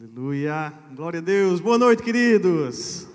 [0.00, 0.72] Aleluia.
[0.94, 1.58] Glória a Deus.
[1.58, 3.08] Boa noite, queridos.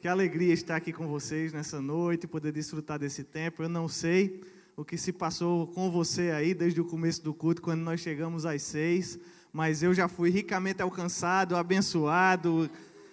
[0.00, 3.62] Que alegria estar aqui com vocês nessa noite, poder desfrutar desse tempo.
[3.62, 4.42] Eu não sei
[4.76, 8.44] o que se passou com você aí desde o começo do culto, quando nós chegamos
[8.44, 9.20] às seis,
[9.52, 12.68] mas eu já fui ricamente alcançado, abençoado,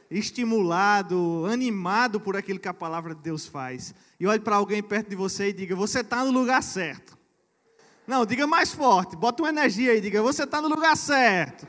[0.09, 3.93] estimulado, animado por aquilo que a palavra de Deus faz.
[4.19, 7.15] E olhe para alguém perto de você e diga: Você está no lugar certo.
[8.07, 11.67] Não, diga mais forte, bota uma energia aí, diga: Você está no lugar certo.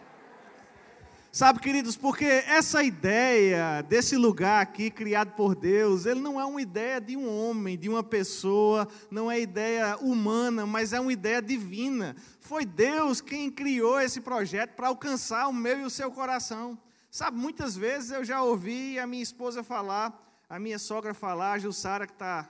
[1.34, 6.62] Sabe, queridos, porque essa ideia desse lugar aqui criado por Deus, ele não é uma
[6.62, 11.42] ideia de um homem, de uma pessoa, não é ideia humana, mas é uma ideia
[11.42, 12.14] divina.
[12.38, 16.78] Foi Deus quem criou esse projeto para alcançar o meu e o seu coração.
[17.10, 20.16] Sabe, muitas vezes eu já ouvi a minha esposa falar,
[20.48, 22.48] a minha sogra falar, a Jussara que está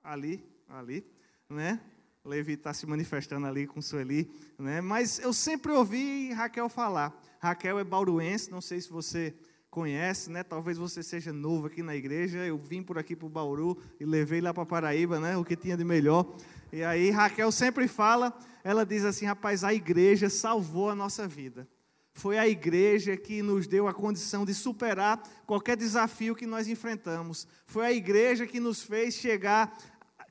[0.00, 1.04] ali, ali,
[1.50, 1.80] né?
[2.24, 4.80] Levi está se manifestando ali com Sueli, né?
[4.80, 7.12] Mas eu sempre ouvi Raquel falar.
[7.42, 9.34] Raquel é bauruense, não sei se você
[9.68, 10.44] conhece, né?
[10.44, 12.38] Talvez você seja novo aqui na igreja.
[12.38, 15.36] Eu vim por aqui para o Bauru e levei lá para Paraíba, né?
[15.36, 16.36] O que tinha de melhor.
[16.72, 18.32] E aí Raquel sempre fala,
[18.62, 21.66] ela diz assim, rapaz, a igreja salvou a nossa vida.
[22.12, 27.48] Foi a igreja que nos deu a condição de superar qualquer desafio que nós enfrentamos.
[27.66, 29.76] Foi a igreja que nos fez chegar,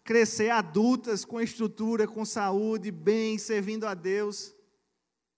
[0.06, 4.56] crescer adultas com estrutura, com saúde, bem, servindo a Deus.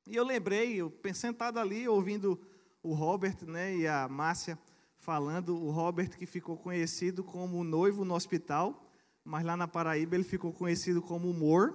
[0.05, 2.37] E eu lembrei, eu sentado ali, ouvindo
[2.83, 4.59] o Robert né, e a Márcia
[4.97, 8.85] falando, o Robert que ficou conhecido como noivo no hospital,
[9.23, 11.73] mas lá na Paraíba ele ficou conhecido como Mor.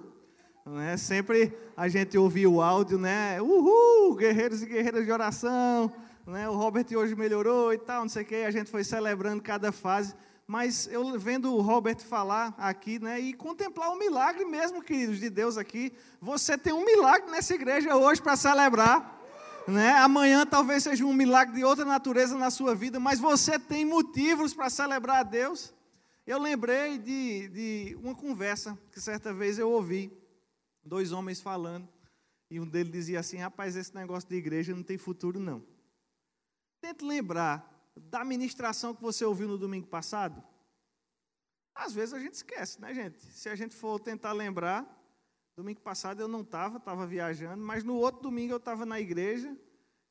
[0.63, 0.95] Né?
[0.97, 3.41] Sempre a gente ouvia o áudio, né?
[3.41, 5.91] Uhul, guerreiros e guerreiras de oração.
[6.27, 6.47] Né?
[6.47, 8.35] O Robert hoje melhorou e tal, não sei o que.
[8.35, 10.13] A gente foi celebrando cada fase
[10.49, 15.29] mas eu vendo o Robert falar aqui, né, e contemplar o milagre mesmo, queridos, de
[15.29, 15.93] Deus aqui.
[16.19, 19.15] Você tem um milagre nessa igreja hoje para celebrar.
[19.67, 19.91] Né?
[19.91, 24.51] Amanhã talvez seja um milagre de outra natureza na sua vida, mas você tem motivos
[24.51, 25.71] para celebrar a Deus.
[26.25, 30.11] Eu lembrei de, de uma conversa que certa vez eu ouvi,
[30.83, 31.87] dois homens falando,
[32.49, 35.61] e um deles dizia assim: rapaz, esse negócio de igreja não tem futuro, não.
[36.81, 40.43] Tente lembrar da ministração que você ouviu no domingo passado?
[41.73, 43.19] Às vezes a gente esquece, né, gente?
[43.19, 44.85] Se a gente for tentar lembrar,
[45.55, 49.55] domingo passado eu não estava, estava viajando, mas no outro domingo eu estava na igreja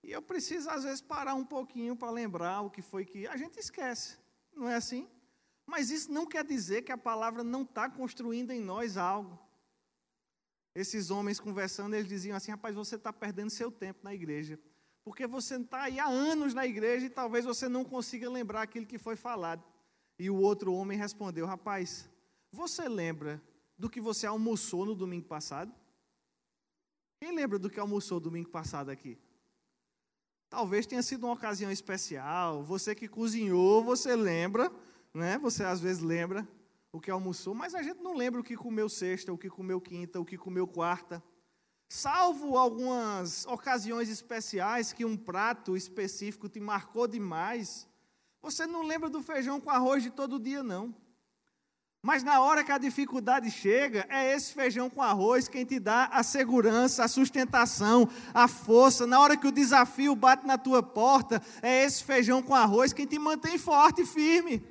[0.02, 3.26] e eu preciso, às vezes, parar um pouquinho para lembrar o que foi que.
[3.26, 4.18] A gente esquece,
[4.54, 5.08] não é assim?
[5.66, 9.38] Mas isso não quer dizer que a palavra não está construindo em nós algo.
[10.74, 14.58] Esses homens conversando, eles diziam assim: rapaz, você está perdendo seu tempo na igreja
[15.08, 18.84] porque você está aí há anos na igreja e talvez você não consiga lembrar aquilo
[18.84, 19.64] que foi falado.
[20.18, 22.10] E o outro homem respondeu: Rapaz,
[22.52, 23.42] você lembra
[23.78, 25.72] do que você almoçou no domingo passado?
[27.22, 29.18] Quem lembra do que almoçou domingo passado aqui?
[30.50, 32.62] Talvez tenha sido uma ocasião especial.
[32.62, 34.70] Você que cozinhou, você lembra,
[35.14, 35.38] né?
[35.38, 36.46] Você às vezes lembra
[36.92, 39.80] o que almoçou, mas a gente não lembra o que comeu sexta, o que comeu
[39.80, 41.22] quinta, o que comeu quarta.
[41.88, 47.88] Salvo algumas ocasiões especiais que um prato específico te marcou demais,
[48.42, 50.94] você não lembra do feijão com arroz de todo dia, não.
[52.02, 56.04] Mas na hora que a dificuldade chega, é esse feijão com arroz quem te dá
[56.12, 59.06] a segurança, a sustentação, a força.
[59.06, 63.06] Na hora que o desafio bate na tua porta, é esse feijão com arroz quem
[63.06, 64.64] te mantém forte e firme.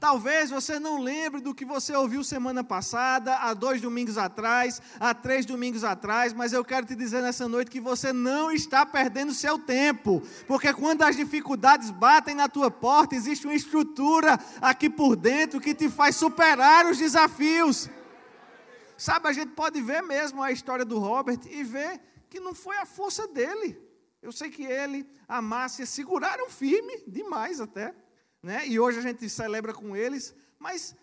[0.00, 5.12] Talvez você não lembre do que você ouviu semana passada, há dois domingos atrás, há
[5.12, 9.34] três domingos atrás, mas eu quero te dizer nessa noite que você não está perdendo
[9.34, 15.16] seu tempo, porque quando as dificuldades batem na tua porta, existe uma estrutura aqui por
[15.16, 17.90] dentro que te faz superar os desafios.
[18.96, 22.00] Sabe, a gente pode ver mesmo a história do Robert e ver
[22.30, 23.76] que não foi a força dele.
[24.22, 27.94] Eu sei que ele, a Márcia, seguraram firme demais até
[28.42, 28.66] né?
[28.66, 30.94] e hoje a gente celebra com eles, mas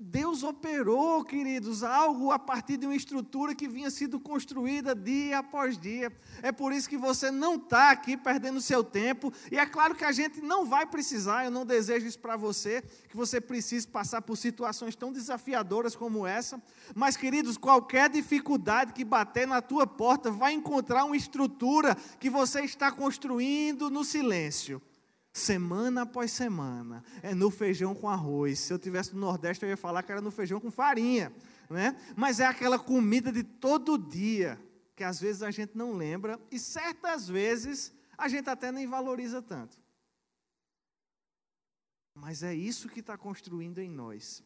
[0.00, 5.76] Deus operou, queridos, algo a partir de uma estrutura que vinha sendo construída dia após
[5.76, 6.12] dia.
[6.40, 9.32] É por isso que você não está aqui perdendo seu tempo.
[9.50, 12.82] E é claro que a gente não vai precisar, eu não desejo isso para você,
[13.08, 16.62] que você precise passar por situações tão desafiadoras como essa.
[16.94, 22.60] Mas, queridos, qualquer dificuldade que bater na tua porta vai encontrar uma estrutura que você
[22.60, 24.80] está construindo no silêncio
[25.38, 28.58] semana após semana, é no feijão com arroz.
[28.58, 31.32] Se eu tivesse no Nordeste, eu ia falar que era no feijão com farinha,
[31.70, 31.96] né?
[32.16, 34.60] Mas é aquela comida de todo dia,
[34.94, 39.40] que às vezes a gente não lembra e certas vezes a gente até nem valoriza
[39.40, 39.78] tanto.
[42.12, 44.42] Mas é isso que está construindo em nós.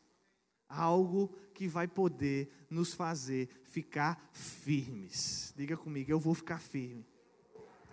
[0.69, 5.55] Algo que vai poder nos fazer ficar firmes.
[5.57, 7.07] Diga comigo, eu vou ficar firme.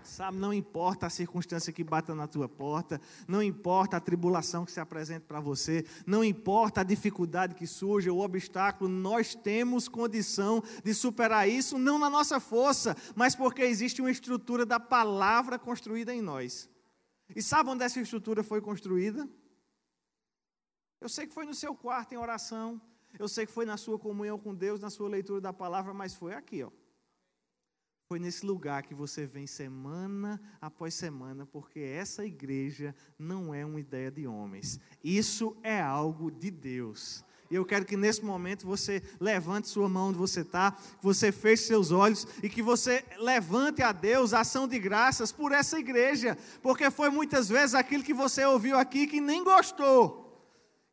[0.09, 4.71] Sabe, não importa a circunstância que bata na tua porta, não importa a tribulação que
[4.71, 10.63] se apresente para você, não importa a dificuldade que surja, o obstáculo, nós temos condição
[10.83, 16.11] de superar isso, não na nossa força, mas porque existe uma estrutura da palavra construída
[16.11, 16.67] em nós.
[17.35, 19.29] E sabe onde essa estrutura foi construída?
[20.99, 22.81] Eu sei que foi no seu quarto em oração,
[23.19, 26.15] eu sei que foi na sua comunhão com Deus, na sua leitura da palavra, mas
[26.15, 26.71] foi aqui, ó.
[28.11, 33.79] Foi nesse lugar que você vem semana após semana, porque essa igreja não é uma
[33.79, 34.79] ideia de homens.
[35.03, 37.23] Isso é algo de Deus.
[37.51, 41.31] E eu quero que nesse momento você levante sua mão onde você está, que você
[41.31, 46.35] feche seus olhos e que você levante a Deus ação de graças por essa igreja,
[46.63, 50.28] porque foi muitas vezes aquilo que você ouviu aqui que nem gostou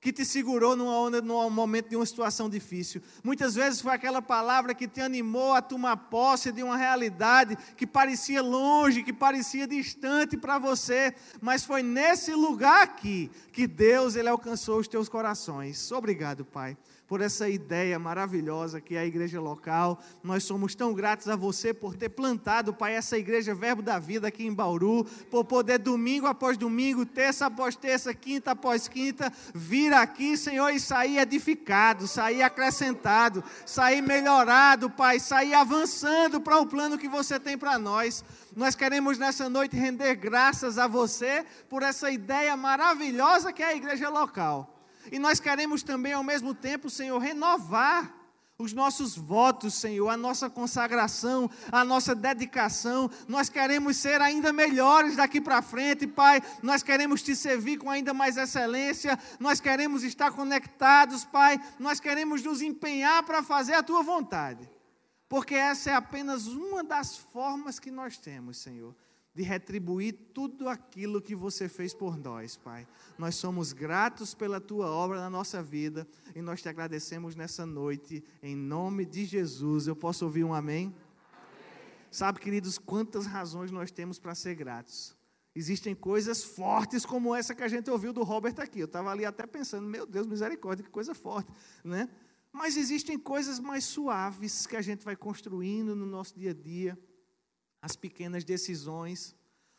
[0.06, 3.02] que te segurou numa, num momento de uma situação difícil.
[3.24, 7.84] Muitas vezes foi aquela palavra que te animou a tomar posse de uma realidade que
[7.84, 14.28] parecia longe, que parecia distante para você, mas foi nesse lugar aqui que Deus ele
[14.28, 15.90] alcançou os teus corações.
[15.90, 16.76] Obrigado, Pai
[17.06, 20.00] por essa ideia maravilhosa que é a igreja local.
[20.22, 24.28] Nós somos tão gratos a você por ter plantado, Pai, essa igreja Verbo da Vida
[24.28, 29.92] aqui em Bauru, por poder domingo após domingo, terça após terça, quinta após quinta, vir
[29.92, 36.98] aqui, Senhor, e sair edificado, sair acrescentado, sair melhorado, Pai, sair avançando para o plano
[36.98, 38.24] que você tem para nós.
[38.54, 43.76] Nós queremos nessa noite render graças a você por essa ideia maravilhosa que é a
[43.76, 44.75] igreja local.
[45.10, 48.14] E nós queremos também, ao mesmo tempo, Senhor, renovar
[48.58, 53.10] os nossos votos, Senhor, a nossa consagração, a nossa dedicação.
[53.28, 56.40] Nós queremos ser ainda melhores daqui para frente, Pai.
[56.62, 59.18] Nós queremos te servir com ainda mais excelência.
[59.38, 61.60] Nós queremos estar conectados, Pai.
[61.78, 64.68] Nós queremos nos empenhar para fazer a tua vontade.
[65.28, 68.94] Porque essa é apenas uma das formas que nós temos, Senhor,
[69.36, 72.88] de retribuir tudo aquilo que você fez por nós, Pai.
[73.18, 78.24] Nós somos gratos pela tua obra na nossa vida e nós te agradecemos nessa noite,
[78.42, 79.86] em nome de Jesus.
[79.86, 80.96] Eu posso ouvir um amém?
[82.10, 85.14] Sabe, queridos, quantas razões nós temos para ser gratos.
[85.54, 88.80] Existem coisas fortes como essa que a gente ouviu do Robert aqui.
[88.80, 91.52] Eu estava ali até pensando, meu Deus, misericórdia, que coisa forte,
[91.84, 92.08] né?
[92.50, 96.98] Mas existem coisas mais suaves que a gente vai construindo no nosso dia a dia
[97.86, 99.32] as pequenas decisões.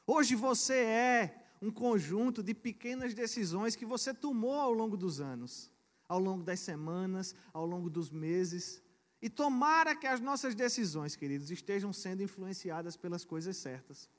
[0.06, 5.70] Hoje você é um conjunto de pequenas decisões que você tomou ao longo dos anos,
[6.08, 8.82] ao longo das semanas, ao longo dos meses.
[9.22, 14.10] E tomara que as nossas decisões, queridos, estejam sendo influenciadas pelas coisas certas,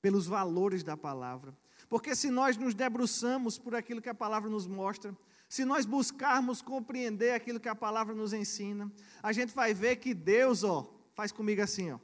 [0.00, 1.54] pelos valores da palavra.
[1.86, 5.14] Porque se nós nos debruçamos por aquilo que a palavra nos mostra,
[5.50, 8.90] se nós buscarmos compreender aquilo que a palavra nos ensina,
[9.22, 11.98] a gente vai ver que Deus, ó, faz comigo assim, ó.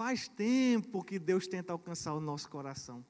[0.00, 3.04] Faz tempo que Deus tenta alcançar o nosso coração.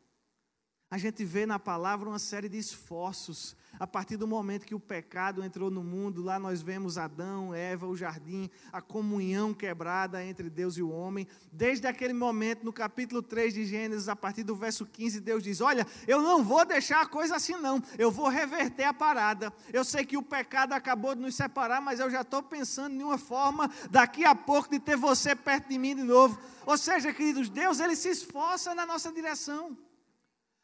[0.91, 3.57] A gente vê na palavra uma série de esforços.
[3.79, 7.87] A partir do momento que o pecado entrou no mundo, lá nós vemos Adão, Eva,
[7.87, 11.29] o jardim, a comunhão quebrada entre Deus e o homem.
[11.53, 15.61] Desde aquele momento, no capítulo 3 de Gênesis, a partir do verso 15, Deus diz:
[15.61, 17.81] Olha, eu não vou deixar a coisa assim, não.
[17.97, 19.53] Eu vou reverter a parada.
[19.73, 23.05] Eu sei que o pecado acabou de nos separar, mas eu já estou pensando em
[23.05, 26.37] uma forma, daqui a pouco, de ter você perto de mim de novo.
[26.67, 29.79] Ou seja, queridos, Deus, ele se esforça na nossa direção.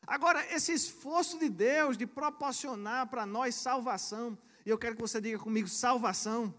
[0.06, 5.20] Agora, esse esforço de Deus de proporcionar para nós salvação, e eu quero que você
[5.20, 6.54] diga comigo salvação,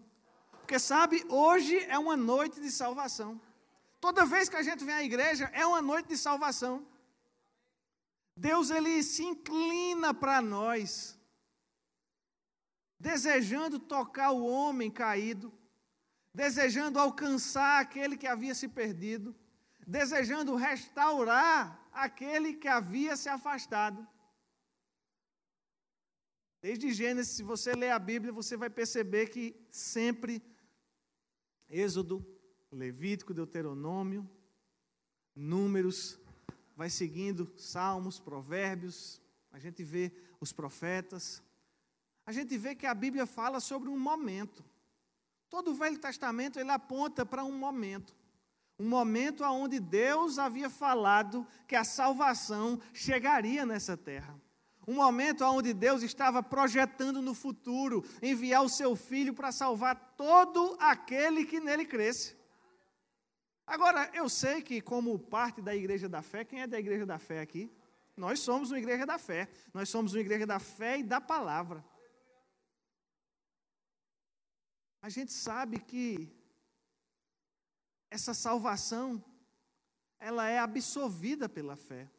[0.60, 3.40] porque sabe, hoje é uma noite de salvação.
[4.02, 6.86] Toda vez que a gente vem à igreja, é uma noite de salvação.
[8.36, 11.18] Deus ele se inclina para nós,
[13.00, 15.52] desejando tocar o homem caído,
[16.34, 19.34] desejando alcançar aquele que havia se perdido,
[19.88, 24.08] desejando restaurar aquele que havia se afastado.
[26.62, 30.42] Desde Gênesis, se você ler a Bíblia, você vai perceber que sempre
[31.70, 32.26] Êxodo,
[32.72, 34.30] Levítico, Deuteronômio,
[35.36, 36.20] Números,
[36.76, 41.44] vai seguindo Salmos, Provérbios, a gente vê os profetas.
[42.26, 44.64] A gente vê que a Bíblia fala sobre um momento.
[45.50, 48.16] Todo o Velho Testamento ele aponta para um momento.
[48.80, 54.40] Um momento onde Deus havia falado que a salvação chegaria nessa terra.
[54.88, 60.78] Um momento onde Deus estava projetando no futuro enviar o seu filho para salvar todo
[60.80, 62.38] aquele que nele cresce.
[63.66, 67.20] Agora, eu sei que, como parte da igreja da fé, quem é da igreja da
[67.20, 67.70] fé aqui?
[68.16, 69.50] Nós somos uma igreja da fé.
[69.74, 71.84] Nós somos uma igreja da fé e da palavra.
[75.02, 76.37] A gente sabe que
[78.10, 79.24] essa salvação,
[80.20, 82.10] ela é absorvida pela fé.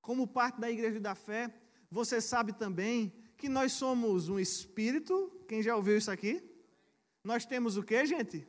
[0.00, 1.52] Como parte da igreja da fé,
[1.90, 5.30] você sabe também que nós somos um espírito.
[5.48, 6.42] Quem já ouviu isso aqui?
[7.22, 8.46] Nós temos o que, gente?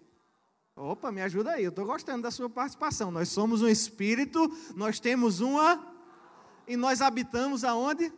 [0.75, 3.11] Opa, me ajuda aí, eu estou gostando da sua participação.
[3.11, 5.85] Nós somos um espírito, nós temos uma.
[6.65, 8.13] E nós habitamos aonde?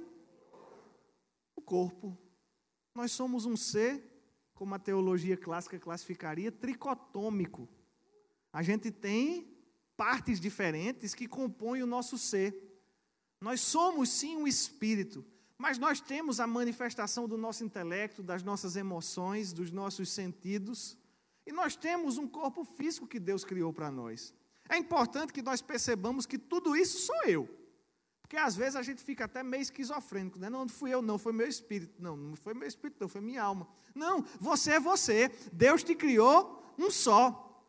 [1.56, 2.16] O corpo.
[2.94, 4.11] Nós somos um ser,
[4.62, 7.68] como a teologia clássica classificaria, tricotômico.
[8.53, 9.58] A gente tem
[9.98, 12.56] partes diferentes que compõem o nosso ser.
[13.41, 15.25] Nós somos sim um espírito,
[15.58, 20.96] mas nós temos a manifestação do nosso intelecto, das nossas emoções, dos nossos sentidos,
[21.44, 24.32] e nós temos um corpo físico que Deus criou para nós.
[24.70, 27.50] É importante que nós percebamos que tudo isso sou eu.
[28.32, 30.50] Porque às vezes a gente fica até meio esquizofrênico, né?
[30.50, 32.02] Não, não fui eu, não, foi meu espírito.
[32.02, 33.68] Não, não foi meu espírito, não, foi minha alma.
[33.94, 35.30] Não, você é você.
[35.52, 37.62] Deus te criou um só.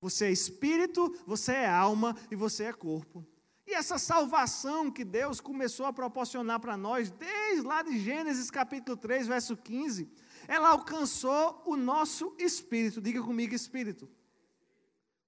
[0.00, 3.22] Você é espírito, você é alma e você é corpo.
[3.66, 8.96] E essa salvação que Deus começou a proporcionar para nós, desde lá de Gênesis capítulo
[8.96, 10.10] 3, verso 15,
[10.48, 12.98] ela alcançou o nosso espírito.
[12.98, 14.08] Diga comigo, espírito.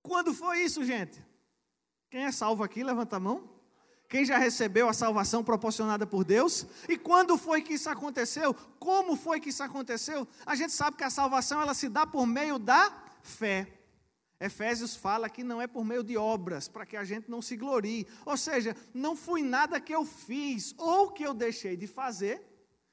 [0.03, 1.23] Quando foi isso, gente?
[2.09, 3.56] Quem é salvo aqui, levanta a mão.
[4.09, 6.67] Quem já recebeu a salvação proporcionada por Deus?
[6.89, 8.55] E quando foi que isso aconteceu?
[8.79, 10.27] Como foi que isso aconteceu?
[10.45, 13.67] A gente sabe que a salvação ela se dá por meio da fé.
[14.39, 17.57] Efésios fala que não é por meio de obras, para que a gente não se
[17.57, 18.07] glorie.
[18.25, 22.45] Ou seja, não foi nada que eu fiz ou que eu deixei de fazer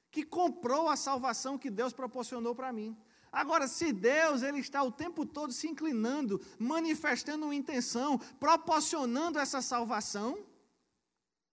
[0.09, 2.95] que comprou a salvação que Deus proporcionou para mim.
[3.31, 9.59] Agora, se Deus ele está o tempo todo se inclinando, manifestando uma intenção, proporcionando essa
[9.59, 10.37] salvação,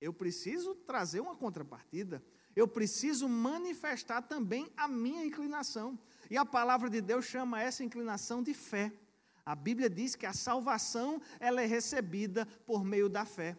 [0.01, 2.23] eu preciso trazer uma contrapartida.
[2.57, 5.99] Eu preciso manifestar também a minha inclinação.
[6.31, 8.93] E a palavra de Deus chama essa inclinação de fé.
[9.45, 13.57] A Bíblia diz que a salvação ela é recebida por meio da fé.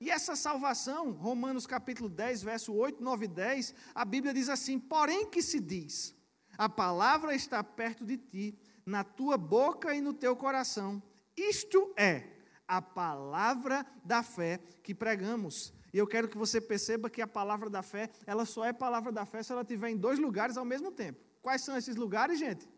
[0.00, 4.78] E essa salvação, Romanos capítulo 10, verso 8, 9 e 10, a Bíblia diz assim:
[4.78, 6.14] Porém que se diz,
[6.58, 11.02] a palavra está perto de ti, na tua boca e no teu coração.
[11.36, 12.33] Isto é
[12.66, 15.72] a palavra da fé que pregamos.
[15.92, 19.12] E eu quero que você perceba que a palavra da fé, ela só é palavra
[19.12, 21.20] da fé se ela estiver em dois lugares ao mesmo tempo.
[21.40, 22.68] Quais são esses lugares, gente?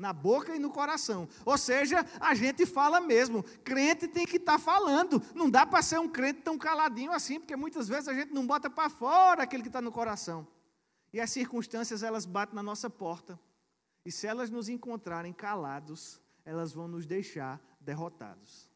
[0.00, 1.28] na boca e no coração.
[1.44, 3.42] Ou seja, a gente fala mesmo.
[3.62, 5.22] Crente tem que estar tá falando.
[5.34, 8.46] Não dá para ser um crente tão caladinho assim, porque muitas vezes a gente não
[8.46, 10.48] bota para fora aquele que está no coração.
[11.12, 13.38] E as circunstâncias elas batem na nossa porta.
[14.04, 18.69] E se elas nos encontrarem calados, elas vão nos deixar derrotados.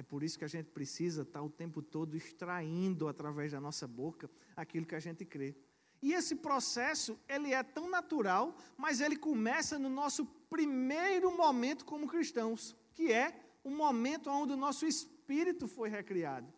[0.00, 3.60] É por isso que a gente precisa estar tá o tempo todo extraindo através da
[3.60, 5.54] nossa boca aquilo que a gente crê.
[6.00, 12.08] E esse processo, ele é tão natural, mas ele começa no nosso primeiro momento como
[12.08, 16.50] cristãos, que é o momento onde o nosso espírito foi recriado.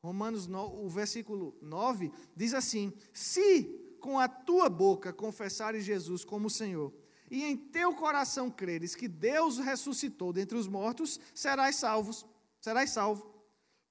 [0.00, 3.64] Romanos, o versículo 9, diz assim: Se
[3.98, 6.94] com a tua boca confessares Jesus como Senhor,
[7.28, 12.24] e em teu coração creres que Deus ressuscitou dentre os mortos, serás salvos,
[12.66, 13.24] serás salvo.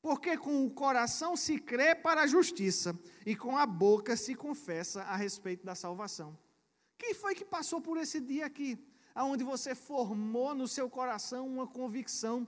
[0.02, 2.90] Porque com o coração se crê para a justiça
[3.26, 6.38] e com a boca se confessa a respeito da salvação.
[6.98, 8.78] Quem foi que passou por esse dia aqui,
[9.16, 12.46] aonde você formou no seu coração uma convicção,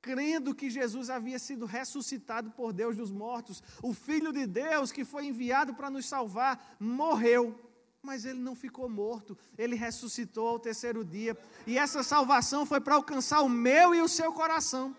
[0.00, 5.04] crendo que Jesus havia sido ressuscitado por Deus dos mortos, o Filho de Deus que
[5.04, 7.58] foi enviado para nos salvar, morreu,
[8.00, 12.94] mas ele não ficou morto, ele ressuscitou ao terceiro dia, e essa salvação foi para
[12.94, 14.94] alcançar o meu e o seu coração.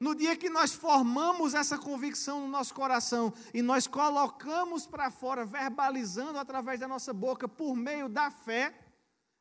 [0.00, 5.44] No dia que nós formamos essa convicção no nosso coração e nós colocamos para fora,
[5.44, 8.72] verbalizando através da nossa boca, por meio da fé,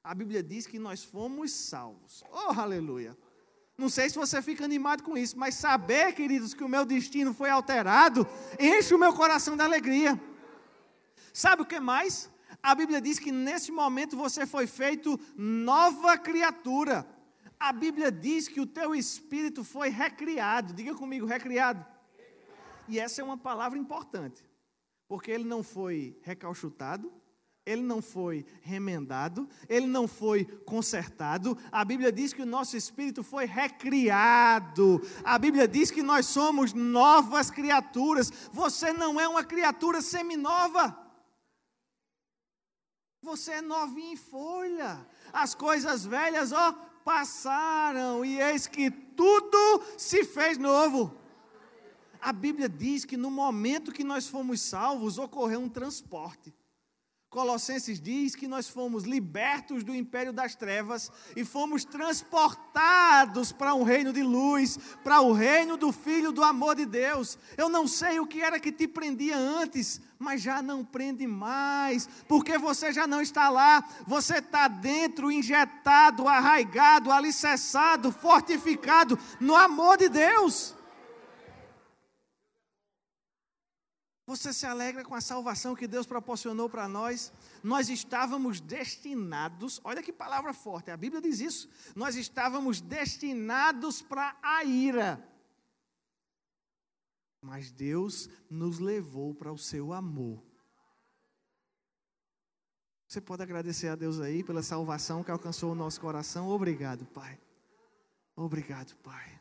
[0.04, 2.24] a Bíblia diz que nós fomos salvos.
[2.32, 3.16] Oh, aleluia!
[3.78, 7.36] Não sei se você fica animado com isso, mas saber, queridos, que o meu destino
[7.36, 8.28] foi alterado,
[8.60, 10.20] enche o meu coração de alegria.
[11.32, 12.32] Sabe o que mais?
[12.64, 17.08] A Bíblia diz que nesse momento você foi feito nova criatura
[17.60, 20.74] a Bíblia diz que o teu espírito foi recriado.
[20.74, 21.86] Diga comigo, recriado.
[22.88, 24.44] E essa é uma palavra importante,
[25.08, 27.12] porque ele não foi recalchutado,
[27.66, 31.58] ele não foi remendado, ele não foi consertado.
[31.70, 35.02] A Bíblia diz que o nosso espírito foi recriado.
[35.22, 38.32] A Bíblia diz que nós somos novas criaturas.
[38.54, 40.98] Você não é uma criatura seminova.
[43.22, 45.06] Você é novinho em folha.
[45.34, 46.74] As coisas velhas, ó,
[47.08, 51.16] passaram e eis que tudo se fez novo.
[52.20, 56.54] A Bíblia diz que no momento que nós fomos salvos, ocorreu um transporte.
[57.30, 63.84] Colossenses diz que nós fomos libertos do império das trevas e fomos transportados para um
[63.84, 67.38] reino de luz, para o reino do Filho do amor de Deus.
[67.58, 72.08] Eu não sei o que era que te prendia antes, mas já não prende mais,
[72.30, 79.98] porque você já não está lá, você está dentro, injetado, arraigado, alicerçado, fortificado no amor
[79.98, 80.77] de Deus.
[84.28, 87.32] Você se alegra com a salvação que Deus proporcionou para nós?
[87.64, 91.70] Nós estávamos destinados, olha que palavra forte, a Bíblia diz isso.
[91.96, 95.26] Nós estávamos destinados para a ira.
[97.42, 100.44] Mas Deus nos levou para o seu amor.
[103.08, 106.50] Você pode agradecer a Deus aí pela salvação que alcançou o nosso coração.
[106.50, 107.40] Obrigado, Pai.
[108.36, 109.40] Obrigado, Pai.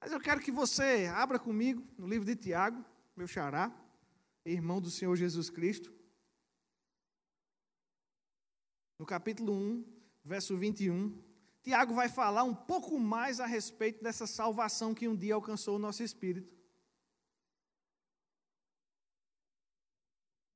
[0.00, 2.84] Mas eu quero que você abra comigo no livro de Tiago,
[3.16, 3.72] meu xará
[4.52, 5.92] irmão do Senhor Jesus Cristo.
[8.98, 9.84] No capítulo 1,
[10.24, 11.16] verso 21,
[11.62, 15.78] Tiago vai falar um pouco mais a respeito dessa salvação que um dia alcançou o
[15.78, 16.56] nosso espírito.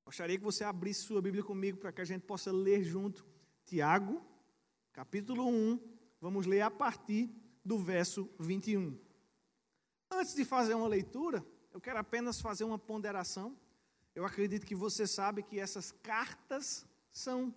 [0.04, 3.26] Gostaria que você abrisse sua Bíblia comigo para que a gente possa ler junto.
[3.64, 4.22] Tiago,
[4.92, 5.80] capítulo 1,
[6.20, 7.30] vamos ler a partir
[7.64, 8.98] do verso 21.
[10.10, 13.56] Antes de fazer uma leitura, eu quero apenas fazer uma ponderação.
[14.14, 17.54] Eu acredito que você sabe que essas cartas são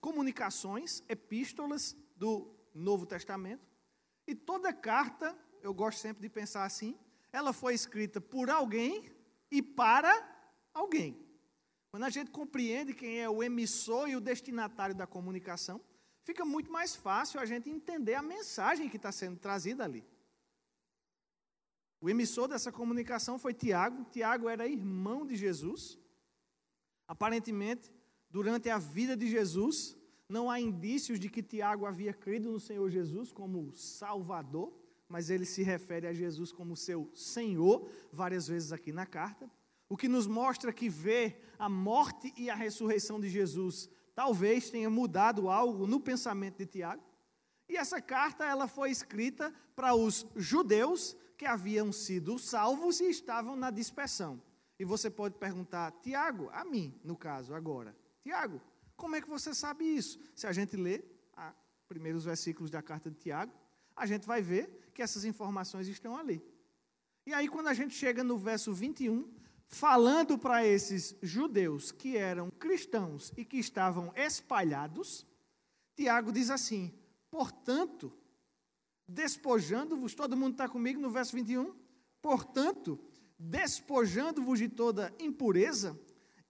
[0.00, 3.66] comunicações, epístolas do Novo Testamento.
[4.26, 6.98] E toda carta, eu gosto sempre de pensar assim,
[7.32, 9.10] ela foi escrita por alguém
[9.50, 10.12] e para
[10.74, 11.18] alguém.
[11.90, 15.80] Quando a gente compreende quem é o emissor e o destinatário da comunicação,
[16.22, 20.04] fica muito mais fácil a gente entender a mensagem que está sendo trazida ali.
[22.00, 24.04] O emissor dessa comunicação foi Tiago.
[24.10, 25.98] Tiago era irmão de Jesus.
[27.06, 27.92] Aparentemente,
[28.30, 29.96] durante a vida de Jesus,
[30.28, 34.72] não há indícios de que Tiago havia crido no Senhor Jesus como Salvador,
[35.08, 39.50] mas ele se refere a Jesus como seu Senhor várias vezes aqui na carta.
[39.88, 44.90] O que nos mostra que ver a morte e a ressurreição de Jesus talvez tenha
[44.90, 47.02] mudado algo no pensamento de Tiago.
[47.68, 53.54] E essa carta ela foi escrita para os judeus que haviam sido salvos e estavam
[53.54, 54.42] na dispersão.
[54.76, 58.60] E você pode perguntar, Tiago, a mim, no caso, agora, Tiago,
[58.96, 60.20] como é que você sabe isso?
[60.34, 61.04] Se a gente lê
[61.36, 63.52] os primeiros versículos da carta de Tiago,
[63.94, 66.42] a gente vai ver que essas informações estão ali.
[67.24, 69.32] E aí, quando a gente chega no verso 21,
[69.68, 75.24] falando para esses judeus que eram cristãos e que estavam espalhados,
[75.94, 76.92] Tiago diz assim:
[77.30, 78.12] portanto,
[79.08, 81.74] despojando-vos, todo mundo está comigo no verso 21?
[82.20, 83.00] Portanto,
[83.38, 85.98] despojando-vos de toda impureza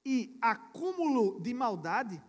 [0.04, 2.20] e acúmulo de maldade,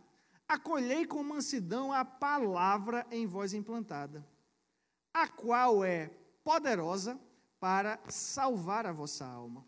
[0.48, 4.28] acolhei com mansidão a palavra em vós implantada,
[5.14, 6.12] a qual é
[6.44, 7.20] poderosa
[7.60, 9.66] para salvar a vossa alma.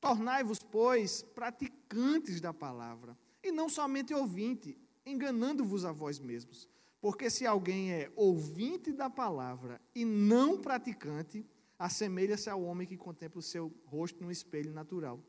[0.00, 6.68] Tornai-vos, pois, praticantes da palavra, e não somente ouvinte, enganando-vos a vós mesmos.
[7.04, 11.46] Porque se alguém é ouvinte da palavra e não praticante,
[11.78, 15.22] assemelha-se ao homem que contempla o seu rosto no espelho natural.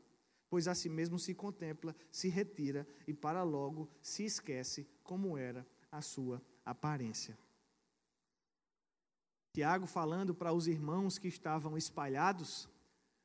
[0.48, 5.66] Pois a si mesmo se contempla, se retira e para logo se esquece como era
[5.92, 7.38] a sua aparência.
[9.52, 12.70] Tiago, falando para os irmãos que estavam espalhados,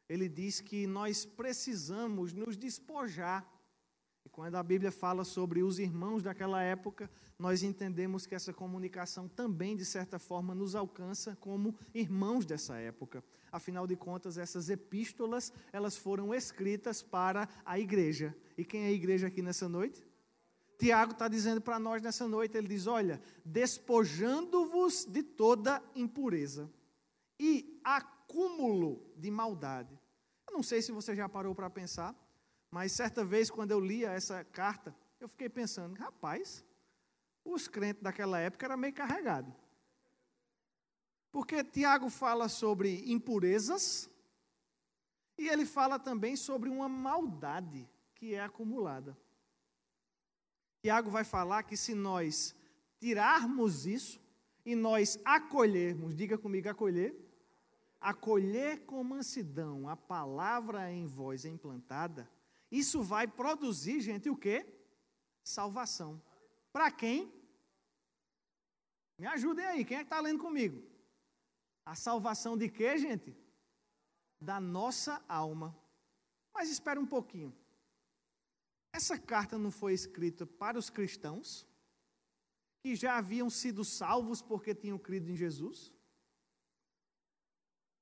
[0.10, 3.50] ele diz que nós precisamos nos despojar
[4.26, 9.28] e quando a Bíblia fala sobre os irmãos daquela época, nós entendemos que essa comunicação
[9.28, 13.24] também, de certa forma, nos alcança como irmãos dessa época.
[13.52, 18.36] Afinal de contas, essas epístolas, elas foram escritas para a igreja.
[18.58, 20.06] E quem é a igreja aqui nessa noite?
[20.78, 26.72] Tiago está dizendo para nós nessa noite, ele diz, olha, despojando-vos de toda impureza
[27.40, 30.00] e acúmulo de maldade.
[30.48, 32.16] Eu não sei se você já parou para pensar,
[32.72, 36.64] mas certa vez, quando eu lia essa carta, eu fiquei pensando, rapaz,
[37.44, 39.54] os crentes daquela época eram meio carregados.
[41.32, 44.10] Porque Tiago fala sobre impurezas
[45.38, 49.18] e ele fala também sobre uma maldade que é acumulada.
[50.82, 52.56] Tiago vai falar que se nós
[53.00, 54.20] tirarmos isso
[54.66, 57.16] e nós acolhermos, diga comigo, acolher,
[58.00, 62.30] acolher com mansidão a palavra em voz implantada,
[62.72, 64.66] isso vai produzir, gente, o quê?
[65.44, 66.22] Salvação.
[66.72, 67.32] Para quem?
[69.18, 70.82] Me ajudem aí, quem é que está lendo comigo?
[71.86, 73.36] A salvação de quê, gente?
[74.40, 75.78] Da nossa alma.
[76.54, 77.54] Mas espera um pouquinho.
[78.94, 81.68] Essa carta não foi escrita para os cristãos,
[82.82, 85.94] que já haviam sido salvos porque tinham crido em Jesus?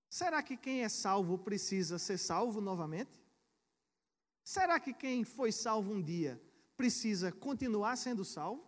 [0.10, 3.22] Será que quem é salvo precisa ser salvo novamente?
[4.44, 6.42] Será que quem foi salvo um dia
[6.76, 8.68] precisa continuar sendo salvo?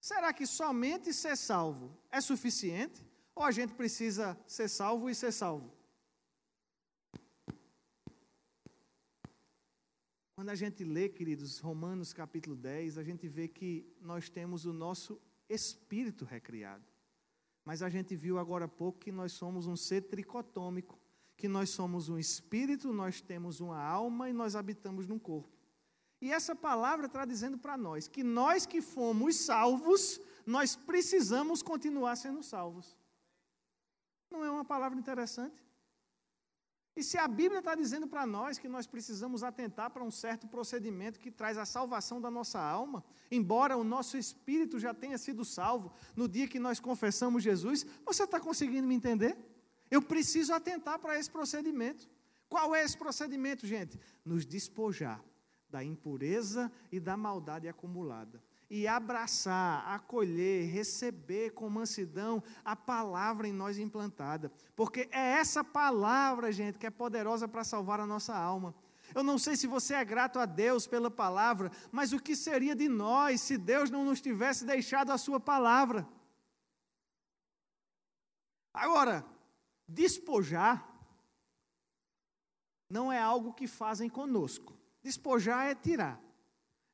[0.00, 3.04] Será que somente ser salvo é suficiente?
[3.34, 5.72] Ou a gente precisa ser salvo e ser salvo?
[10.36, 14.72] Quando a gente lê, queridos, Romanos capítulo 10, a gente vê que nós temos o
[14.72, 16.84] nosso espírito recriado.
[17.64, 21.00] Mas a gente viu agora há pouco que nós somos um ser tricotômico,
[21.36, 25.54] que nós somos um espírito, nós temos uma alma e nós habitamos num corpo.
[26.20, 32.16] E essa palavra está dizendo para nós que nós que fomos salvos, nós precisamos continuar
[32.16, 32.96] sendo salvos.
[34.30, 35.62] Não é uma palavra interessante?
[36.96, 40.46] E se a Bíblia está dizendo para nós que nós precisamos atentar para um certo
[40.46, 45.44] procedimento que traz a salvação da nossa alma, embora o nosso espírito já tenha sido
[45.44, 49.36] salvo no dia que nós confessamos Jesus, você está conseguindo me entender?
[49.90, 52.08] Eu preciso atentar para esse procedimento.
[52.48, 53.98] Qual é esse procedimento, gente?
[54.24, 55.22] Nos despojar
[55.68, 63.52] da impureza e da maldade acumulada e abraçar, acolher, receber com mansidão a palavra em
[63.52, 64.50] nós implantada.
[64.74, 68.74] Porque é essa palavra, gente, que é poderosa para salvar a nossa alma.
[69.14, 72.74] Eu não sei se você é grato a Deus pela palavra, mas o que seria
[72.74, 76.08] de nós se Deus não nos tivesse deixado a sua palavra?
[78.72, 79.24] Agora,
[79.88, 80.90] despojar
[82.88, 84.76] não é algo que fazem conosco.
[85.02, 86.20] Despojar é tirar.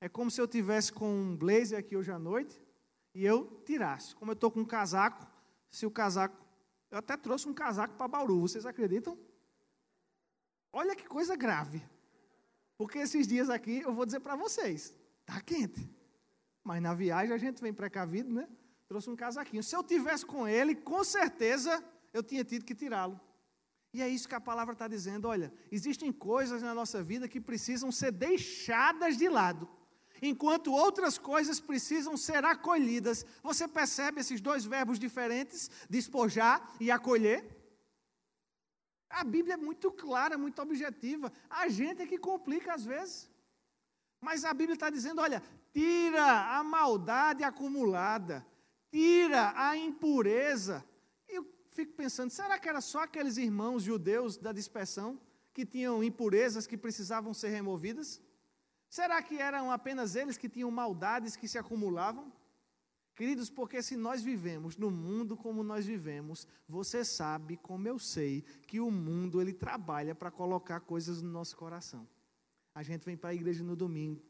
[0.00, 2.60] É como se eu tivesse com um blazer aqui hoje à noite
[3.14, 4.14] e eu tirasse.
[4.14, 5.26] Como eu estou com um casaco,
[5.70, 6.36] se o casaco.
[6.90, 9.18] Eu até trouxe um casaco para Bauru, vocês acreditam?
[10.72, 11.82] Olha que coisa grave.
[12.76, 15.88] Porque esses dias aqui, eu vou dizer para vocês, está quente.
[16.64, 18.48] Mas na viagem a gente vem precavido, né?
[18.88, 19.62] Trouxe um casaquinho.
[19.62, 23.20] Se eu tivesse com ele, com certeza eu tinha tido que tirá-lo.
[23.92, 25.26] E é isso que a palavra está dizendo.
[25.28, 29.68] Olha, existem coisas na nossa vida que precisam ser deixadas de lado
[30.22, 33.24] enquanto outras coisas precisam ser acolhidas.
[33.42, 37.56] Você percebe esses dois verbos diferentes, despojar e acolher?
[39.08, 41.32] A Bíblia é muito clara, muito objetiva.
[41.48, 43.28] A gente é que complica às vezes.
[44.20, 45.42] Mas a Bíblia está dizendo: olha,
[45.72, 48.46] tira a maldade acumulada,
[48.90, 50.84] tira a impureza.
[51.70, 55.18] Fico pensando: será que era só aqueles irmãos judeus da dispersão
[55.52, 58.20] que tinham impurezas que precisavam ser removidas?
[58.88, 62.32] Será que eram apenas eles que tinham maldades que se acumulavam?
[63.14, 68.42] Queridos, porque se nós vivemos no mundo como nós vivemos, você sabe, como eu sei,
[68.66, 72.08] que o mundo ele trabalha para colocar coisas no nosso coração.
[72.74, 74.22] A gente vem para a igreja no domingo,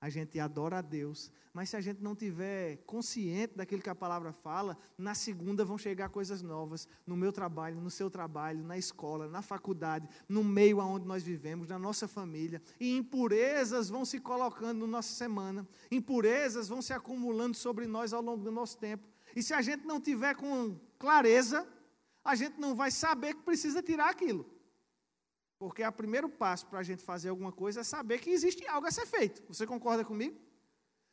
[0.00, 3.94] a gente adora a Deus, mas se a gente não tiver consciente daquilo que a
[3.94, 8.78] palavra fala, na segunda vão chegar coisas novas, no meu trabalho, no seu trabalho, na
[8.78, 14.20] escola, na faculdade, no meio aonde nós vivemos, na nossa família, e impurezas vão se
[14.20, 19.08] colocando na nossa semana, impurezas vão se acumulando sobre nós ao longo do nosso tempo.
[19.34, 21.66] E se a gente não tiver com clareza,
[22.24, 24.57] a gente não vai saber que precisa tirar aquilo.
[25.58, 28.86] Porque o primeiro passo para a gente fazer alguma coisa é saber que existe algo
[28.86, 29.42] a ser feito.
[29.48, 30.38] Você concorda comigo?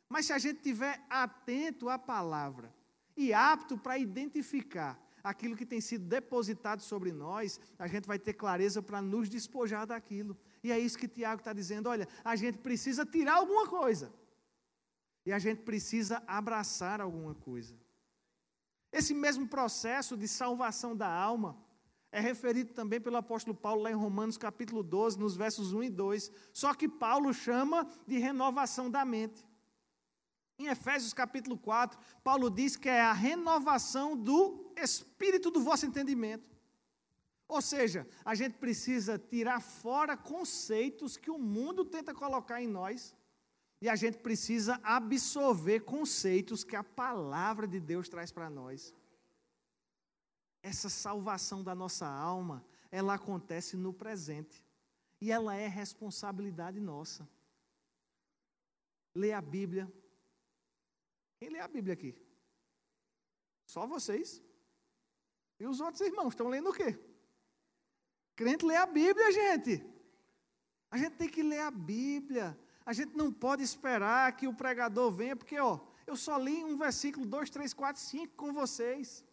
[0.08, 2.72] Mas se a gente estiver atento à palavra
[3.16, 8.34] e apto para identificar aquilo que tem sido depositado sobre nós, a gente vai ter
[8.34, 10.38] clareza para nos despojar daquilo.
[10.62, 14.12] E é isso que Tiago está dizendo: olha, a gente precisa tirar alguma coisa.
[15.24, 17.74] E a gente precisa abraçar alguma coisa.
[18.92, 21.60] Esse mesmo processo de salvação da alma
[22.16, 25.90] é referido também pelo apóstolo Paulo lá em Romanos capítulo 12, nos versos 1 e
[25.90, 26.32] 2.
[26.50, 29.44] Só que Paulo chama de renovação da mente.
[30.58, 36.48] Em Efésios capítulo 4, Paulo diz que é a renovação do espírito do vosso entendimento.
[37.46, 43.14] Ou seja, a gente precisa tirar fora conceitos que o mundo tenta colocar em nós,
[43.78, 48.94] e a gente precisa absorver conceitos que a palavra de Deus traz para nós
[50.66, 54.66] essa salvação da nossa alma, ela acontece no presente.
[55.20, 57.26] E ela é responsabilidade nossa.
[59.14, 59.90] Lê a Bíblia.
[61.38, 62.20] Quem lê a Bíblia aqui?
[63.64, 64.42] Só vocês?
[65.60, 66.98] E os outros irmãos estão lendo o quê?
[68.34, 69.84] Crente lê a Bíblia, gente.
[70.90, 72.58] A gente tem que ler a Bíblia.
[72.84, 76.76] A gente não pode esperar que o pregador venha, porque, ó, eu só li um
[76.76, 79.24] versículo 2, 3, 4, 5 com vocês.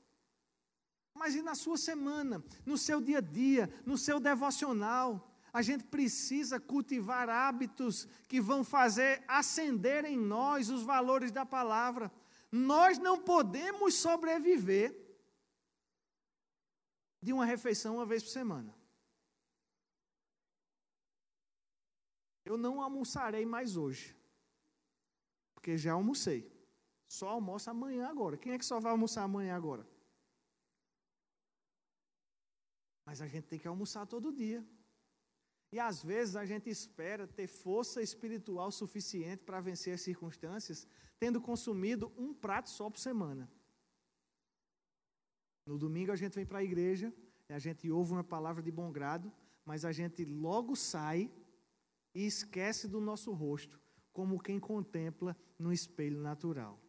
[1.13, 5.29] Mas e na sua semana, no seu dia a dia, no seu devocional?
[5.53, 12.11] A gente precisa cultivar hábitos que vão fazer acender em nós os valores da palavra.
[12.51, 14.99] Nós não podemos sobreviver
[17.21, 18.75] de uma refeição uma vez por semana.
[22.43, 24.17] Eu não almoçarei mais hoje,
[25.53, 26.51] porque já almocei.
[27.07, 28.37] Só almoço amanhã agora.
[28.37, 29.87] Quem é que só vai almoçar amanhã agora?
[33.05, 34.65] Mas a gente tem que almoçar todo dia.
[35.71, 40.87] E às vezes a gente espera ter força espiritual suficiente para vencer as circunstâncias,
[41.19, 43.49] tendo consumido um prato só por semana.
[45.65, 47.13] No domingo a gente vem para a igreja,
[47.49, 49.31] a gente ouve uma palavra de bom grado,
[49.65, 51.31] mas a gente logo sai
[52.13, 53.79] e esquece do nosso rosto,
[54.11, 56.79] como quem contempla no espelho natural.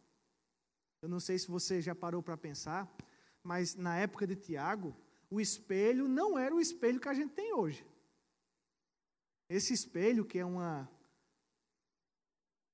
[1.01, 2.91] Eu não sei se você já parou para pensar,
[3.43, 4.95] mas na época de Tiago,
[5.35, 7.85] o espelho não era o espelho que a gente tem hoje.
[9.49, 10.89] Esse espelho, que é uma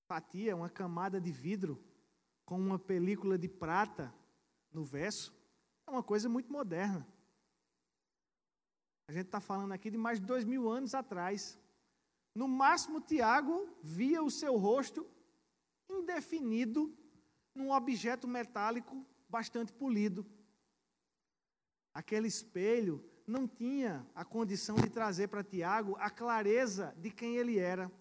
[0.08, 1.84] fatia, uma camada de vidro
[2.46, 4.14] com uma película de prata
[4.72, 5.34] no verso,
[5.88, 7.08] é uma coisa muito moderna.
[9.08, 11.58] A gente está falando aqui de mais de dois mil anos atrás.
[12.36, 15.10] No máximo, Tiago via o seu rosto
[15.90, 16.96] indefinido
[17.56, 20.24] num objeto metálico bastante polido.
[21.94, 27.60] Aquele espelho não tinha a condição de trazer para Tiago a clareza de quem ele
[27.60, 27.92] era.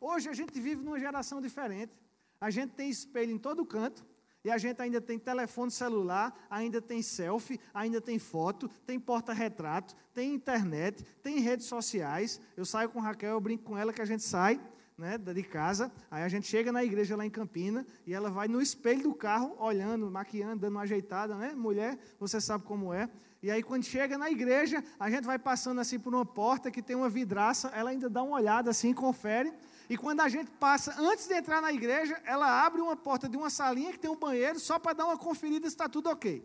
[0.00, 1.92] Hoje a gente vive numa geração diferente.
[2.40, 4.04] A gente tem espelho em todo canto,
[4.46, 9.96] e a gente ainda tem telefone celular, ainda tem selfie, ainda tem foto, tem porta-retrato,
[10.14, 12.40] tem internet, tem redes sociais.
[12.56, 14.60] Eu saio com Raquel, eu brinco com ela que a gente sai
[14.96, 18.46] né, de casa, aí a gente chega na igreja lá em Campina e ela vai
[18.46, 21.52] no espelho do carro, olhando, maquiando, dando uma ajeitada, né?
[21.52, 23.10] Mulher, você sabe como é.
[23.46, 26.82] E aí, quando chega na igreja, a gente vai passando assim por uma porta que
[26.82, 29.54] tem uma vidraça, ela ainda dá uma olhada assim, confere.
[29.88, 33.36] E quando a gente passa, antes de entrar na igreja, ela abre uma porta de
[33.36, 36.44] uma salinha que tem um banheiro, só para dar uma conferida se está tudo ok.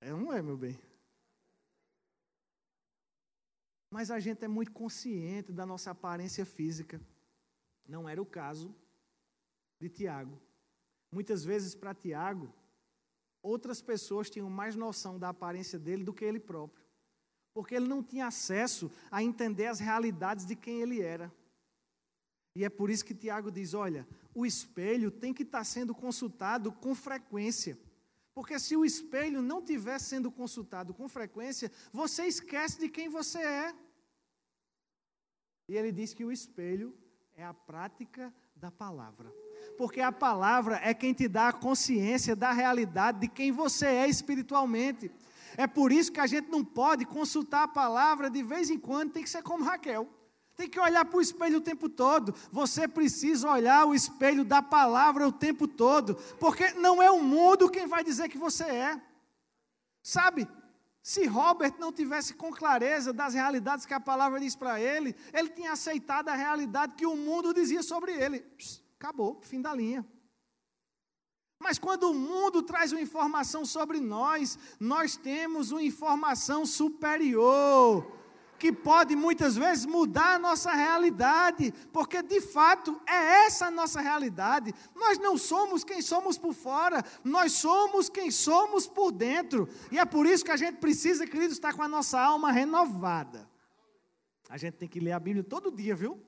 [0.00, 0.76] É, não é, meu bem.
[3.90, 7.00] Mas a gente é muito consciente da nossa aparência física.
[7.86, 8.74] Não era o caso
[9.78, 10.36] de Tiago.
[11.12, 12.52] Muitas vezes, para Tiago,
[13.42, 16.84] outras pessoas tinham mais noção da aparência dele do que ele próprio.
[17.52, 21.32] Porque ele não tinha acesso a entender as realidades de quem ele era.
[22.54, 26.72] E é por isso que Tiago diz: olha, o espelho tem que estar sendo consultado
[26.72, 27.78] com frequência.
[28.32, 33.38] Porque se o espelho não estiver sendo consultado com frequência, você esquece de quem você
[33.38, 33.74] é.
[35.68, 36.96] E ele diz que o espelho
[37.34, 39.32] é a prática da palavra
[39.80, 44.06] porque a palavra é quem te dá a consciência da realidade de quem você é
[44.06, 45.10] espiritualmente.
[45.56, 49.12] É por isso que a gente não pode consultar a palavra de vez em quando,
[49.12, 50.06] tem que ser como Raquel.
[50.54, 52.34] Tem que olhar para o espelho o tempo todo.
[52.52, 57.70] Você precisa olhar o espelho da palavra o tempo todo, porque não é o mundo
[57.70, 59.00] quem vai dizer que você é.
[60.02, 60.46] Sabe?
[61.02, 65.48] Se Robert não tivesse com clareza das realidades que a palavra diz para ele, ele
[65.48, 68.44] tinha aceitado a realidade que o mundo dizia sobre ele.
[69.00, 70.06] Acabou, fim da linha.
[71.58, 78.06] Mas quando o mundo traz uma informação sobre nós, nós temos uma informação superior,
[78.58, 84.02] que pode muitas vezes mudar a nossa realidade, porque de fato é essa a nossa
[84.02, 84.74] realidade.
[84.94, 89.66] Nós não somos quem somos por fora, nós somos quem somos por dentro.
[89.90, 93.48] E é por isso que a gente precisa, queridos, estar com a nossa alma renovada.
[94.46, 96.20] A gente tem que ler a Bíblia todo dia, viu?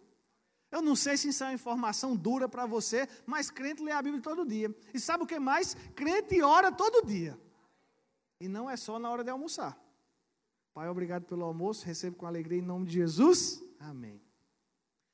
[0.73, 4.01] Eu não sei se isso é uma informação dura para você, mas crente lê a
[4.01, 4.75] Bíblia todo dia.
[4.95, 5.77] E sabe o que mais?
[5.95, 7.39] Crente ora todo dia.
[8.41, 9.79] E não é só na hora de almoçar.
[10.73, 13.63] Pai, obrigado pelo almoço, recebo com alegria em nome de Jesus.
[13.79, 14.19] Amém.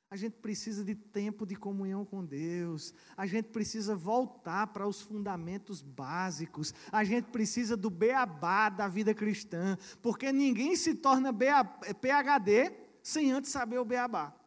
[0.09, 2.93] A gente precisa de tempo de comunhão com Deus.
[3.15, 6.73] A gente precisa voltar para os fundamentos básicos.
[6.91, 9.77] A gente precisa do beabá da vida cristã.
[10.01, 12.71] Porque ninguém se torna PHD
[13.03, 14.38] sem antes saber o beabá.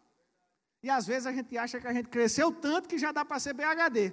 [0.83, 3.39] E às vezes a gente acha que a gente cresceu tanto que já dá para
[3.39, 4.13] ser PHD.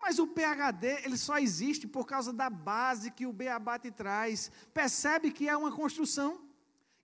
[0.00, 4.50] Mas o PHD, ele só existe por causa da base que o Beabá te traz.
[4.74, 6.40] Percebe que é uma construção.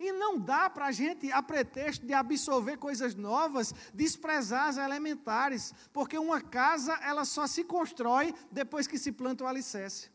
[0.01, 5.75] E não dá para a gente, a pretexto de absorver coisas novas, desprezar as elementares.
[5.93, 10.11] Porque uma casa, ela só se constrói depois que se planta o alicerce.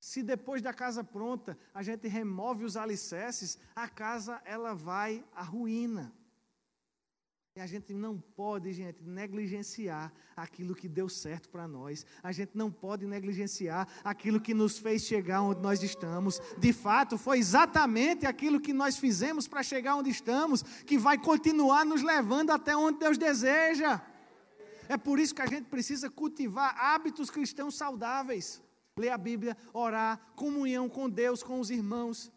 [0.00, 5.42] Se depois da casa pronta, a gente remove os alicerces, a casa, ela vai à
[5.42, 6.12] ruína.
[7.58, 12.06] E a gente não pode, gente, negligenciar aquilo que deu certo para nós.
[12.22, 16.40] A gente não pode negligenciar aquilo que nos fez chegar onde nós estamos.
[16.56, 21.84] De fato, foi exatamente aquilo que nós fizemos para chegar onde estamos que vai continuar
[21.84, 24.00] nos levando até onde Deus deseja.
[24.88, 28.62] É por isso que a gente precisa cultivar hábitos cristãos saudáveis.
[28.96, 32.30] Ler a Bíblia, orar, comunhão com Deus, com os irmãos.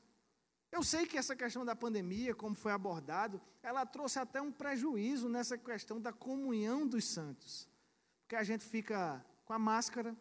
[0.72, 5.28] Eu sei que essa questão da pandemia, como foi abordado, ela trouxe até um prejuízo
[5.28, 7.68] nessa questão da comunhão dos santos.
[8.22, 10.16] Porque a gente fica com a máscara,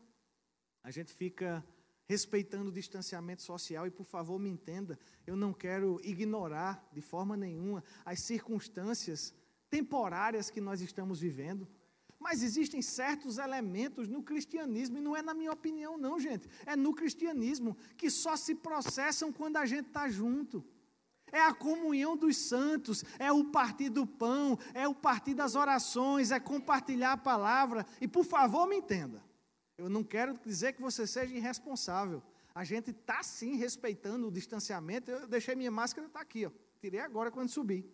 [0.82, 1.64] a gente fica
[2.04, 7.36] respeitando o distanciamento social e, por favor, me entenda, eu não quero ignorar de forma
[7.36, 9.32] nenhuma as circunstâncias
[9.70, 11.68] temporárias que nós estamos vivendo.
[12.20, 16.46] Mas existem certos elementos no cristianismo, e não é na minha opinião, não, gente.
[16.66, 20.62] É no cristianismo que só se processam quando a gente está junto.
[21.32, 26.30] É a comunhão dos santos, é o partir do pão, é o partir das orações,
[26.30, 27.86] é compartilhar a palavra.
[28.00, 29.24] E por favor, me entenda.
[29.78, 32.22] Eu não quero dizer que você seja irresponsável.
[32.54, 35.10] A gente está sim respeitando o distanciamento.
[35.10, 36.50] Eu deixei minha máscara, está aqui, ó.
[36.80, 37.88] Tirei agora quando subi.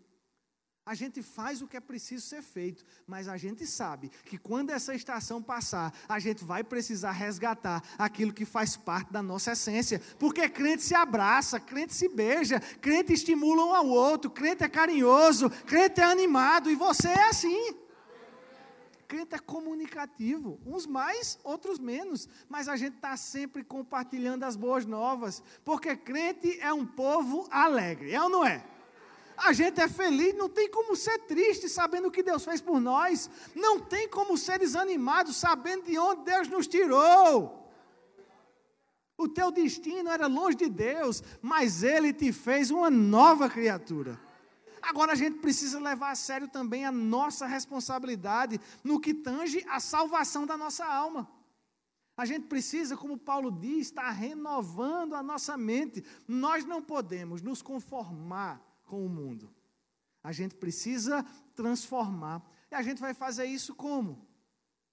[0.87, 4.71] A gente faz o que é preciso ser feito, mas a gente sabe que quando
[4.71, 10.01] essa estação passar, a gente vai precisar resgatar aquilo que faz parte da nossa essência.
[10.17, 15.51] Porque crente se abraça, crente se beija, crente estimula um ao outro, crente é carinhoso,
[15.51, 17.75] crente é animado, e você é assim.
[19.09, 24.87] Crente é comunicativo, uns mais, outros menos, mas a gente está sempre compartilhando as boas
[24.87, 28.76] novas, porque crente é um povo alegre, é ou não é?
[29.37, 32.81] A gente é feliz, não tem como ser triste sabendo o que Deus fez por
[32.81, 33.31] nós.
[33.55, 37.65] Não tem como ser desanimado sabendo de onde Deus nos tirou.
[39.19, 44.19] O teu destino era longe de Deus, mas Ele te fez uma nova criatura.
[44.83, 49.81] Agora a gente precisa levar a sério também a nossa responsabilidade no que tange a
[49.81, 51.29] salvação da nossa alma.
[52.17, 56.05] A gente precisa, como Paulo diz, estar renovando a nossa mente.
[56.27, 59.53] Nós não podemos nos conformar com o mundo.
[60.23, 61.23] A gente precisa
[61.55, 62.43] transformar.
[62.71, 64.27] E a gente vai fazer isso como?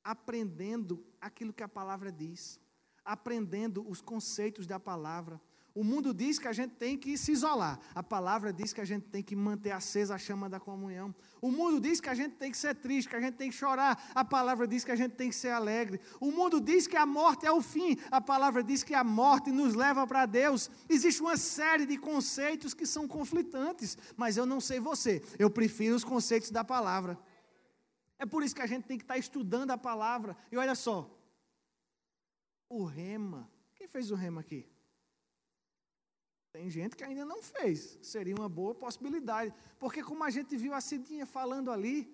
[0.04, 2.60] Aprendendo aquilo que a palavra diz,
[3.06, 5.40] aprendendo os conceitos da palavra,
[5.76, 7.80] o mundo diz que a gente tem que se isolar.
[7.96, 11.16] A palavra diz que a gente tem que manter acesa a chama da comunhão.
[11.42, 13.56] O mundo diz que a gente tem que ser triste, que a gente tem que
[13.56, 14.12] chorar.
[14.14, 16.00] A palavra diz que a gente tem que ser alegre.
[16.20, 17.98] O mundo diz que a morte é o fim.
[18.12, 20.70] A palavra diz que a morte nos leva para Deus.
[20.88, 25.24] Existe uma série de conceitos que são conflitantes, mas eu não sei você.
[25.40, 27.18] Eu prefiro os conceitos da palavra.
[28.20, 30.38] É por isso que a gente tem que estar estudando a palavra.
[30.52, 31.10] E olha só,
[32.70, 33.50] o rema.
[33.74, 34.72] Quem fez o rema aqui?
[36.54, 37.98] Tem gente que ainda não fez.
[38.04, 39.52] Seria uma boa possibilidade.
[39.80, 42.08] Porque, como a gente viu a Cidinha falando ali,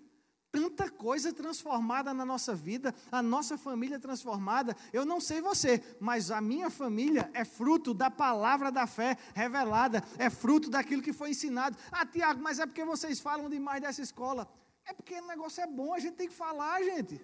[0.49, 4.78] tanta coisa transformada na nossa vida, a nossa família transformada.
[4.93, 10.02] Eu não sei você, mas a minha família é fruto da palavra da fé revelada,
[10.17, 11.78] é fruto daquilo que foi ensinado.
[11.91, 14.49] Ah, Tiago, mas é porque vocês falam demais dessa escola.
[14.86, 17.19] É porque o negócio é bom, a gente tem que falar, gente.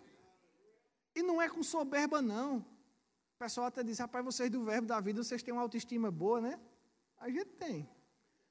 [1.15, 2.58] E não é com soberba, não.
[2.58, 6.41] O pessoal até diz, rapaz, vocês do verbo da vida, vocês têm uma autoestima boa,
[6.41, 6.60] né?
[7.17, 7.89] A gente tem.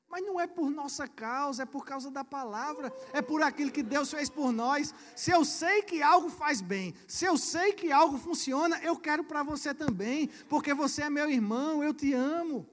[0.09, 3.83] Mas não é por nossa causa, é por causa da palavra, é por aquilo que
[3.83, 4.94] Deus fez por nós.
[5.16, 9.24] Se eu sei que algo faz bem, se eu sei que algo funciona, eu quero
[9.24, 12.68] para você também, porque você é meu irmão, eu te amo.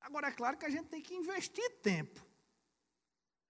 [0.00, 2.20] Agora, é claro que a gente tem que investir tempo.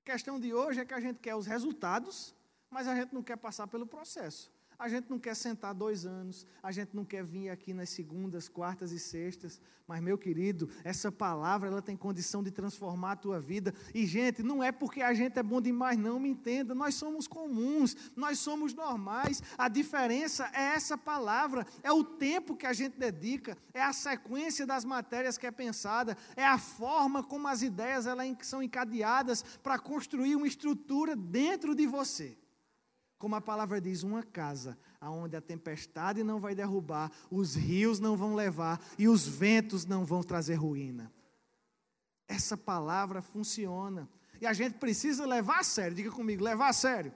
[0.02, 2.34] A questão de hoje é que a gente quer os resultados,
[2.70, 4.50] mas a gente não quer passar pelo processo.
[4.78, 8.48] A gente não quer sentar dois anos, a gente não quer vir aqui nas segundas,
[8.48, 13.40] quartas e sextas, mas, meu querido, essa palavra ela tem condição de transformar a tua
[13.40, 13.74] vida.
[13.94, 16.74] E, gente, não é porque a gente é bom demais, não, me entenda.
[16.74, 19.42] Nós somos comuns, nós somos normais.
[19.56, 24.64] A diferença é essa palavra, é o tempo que a gente dedica, é a sequência
[24.64, 29.78] das matérias que é pensada, é a forma como as ideias elas são encadeadas para
[29.78, 32.36] construir uma estrutura dentro de você.
[33.18, 38.16] Como a palavra diz, uma casa aonde a tempestade não vai derrubar, os rios não
[38.16, 41.12] vão levar e os ventos não vão trazer ruína.
[42.26, 44.08] Essa palavra funciona.
[44.40, 47.12] E a gente precisa levar a sério, diga comigo, levar a sério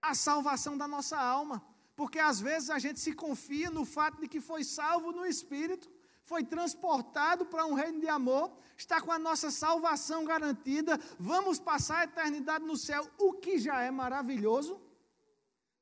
[0.00, 1.62] a salvação da nossa alma.
[1.96, 5.90] Porque às vezes a gente se confia no fato de que foi salvo no Espírito,
[6.24, 12.00] foi transportado para um reino de amor, está com a nossa salvação garantida, vamos passar
[12.00, 14.80] a eternidade no céu, o que já é maravilhoso.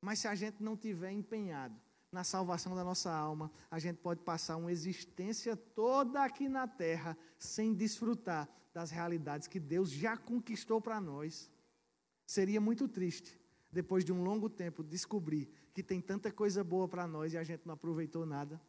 [0.01, 1.79] Mas se a gente não tiver empenhado
[2.11, 7.17] na salvação da nossa alma, a gente pode passar uma existência toda aqui na terra
[7.37, 11.51] sem desfrutar das realidades que Deus já conquistou para nós.
[12.25, 13.39] Seria muito triste,
[13.71, 17.43] depois de um longo tempo, descobrir que tem tanta coisa boa para nós e a
[17.43, 18.61] gente não aproveitou nada.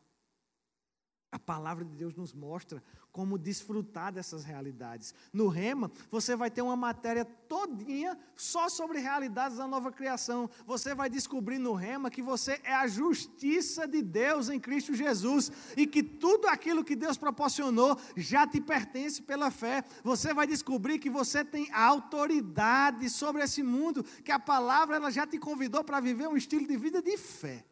[1.30, 5.14] A palavra de Deus nos mostra como desfrutar dessas realidades.
[5.30, 10.48] No Rema, você vai ter uma matéria todinha só sobre realidades da nova criação.
[10.64, 15.52] Você vai descobrir no Rema que você é a justiça de Deus em Cristo Jesus
[15.76, 19.84] e que tudo aquilo que Deus proporcionou já te pertence pela fé.
[20.02, 25.26] Você vai descobrir que você tem autoridade sobre esse mundo, que a palavra ela já
[25.26, 27.66] te convidou para viver um estilo de vida de fé.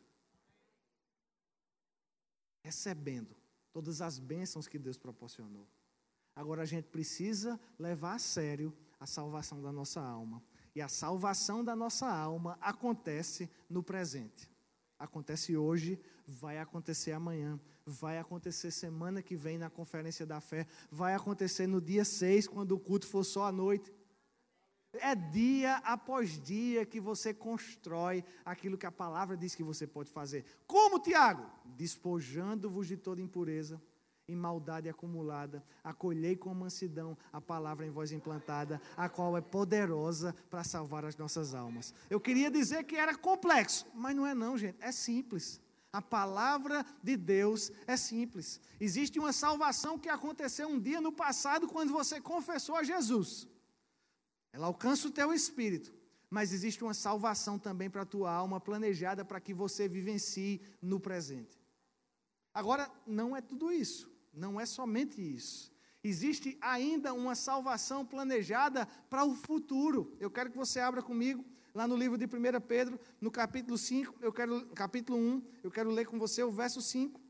[2.62, 3.45] Recebendo
[3.76, 5.68] todas as bênçãos que Deus proporcionou.
[6.34, 10.42] Agora a gente precisa levar a sério a salvação da nossa alma.
[10.74, 14.50] E a salvação da nossa alma acontece no presente.
[14.98, 21.14] Acontece hoje, vai acontecer amanhã, vai acontecer semana que vem na conferência da fé, vai
[21.14, 23.92] acontecer no dia 6, quando o culto for só à noite.
[25.00, 30.10] É dia após dia que você constrói aquilo que a palavra diz que você pode
[30.10, 30.44] fazer.
[30.66, 31.46] Como, Tiago?
[31.76, 33.80] Despojando-vos de toda impureza
[34.28, 40.34] e maldade acumulada, acolhei com mansidão a palavra em voz implantada, a qual é poderosa
[40.50, 41.94] para salvar as nossas almas.
[42.10, 45.60] Eu queria dizer que era complexo, mas não é não, gente, é simples.
[45.92, 48.60] A palavra de Deus é simples.
[48.80, 53.48] Existe uma salvação que aconteceu um dia no passado quando você confessou a Jesus.
[54.56, 55.92] Ela alcança o teu espírito,
[56.30, 60.98] mas existe uma salvação também para a tua alma, planejada para que você vivencie no
[60.98, 61.60] presente.
[62.54, 65.70] Agora, não é tudo isso, não é somente isso.
[66.02, 70.16] Existe ainda uma salvação planejada para o futuro.
[70.18, 71.44] Eu quero que você abra comigo
[71.74, 75.90] lá no livro de 1 Pedro, no capítulo 5, eu quero capítulo 1, eu quero
[75.90, 77.20] ler com você o verso 5.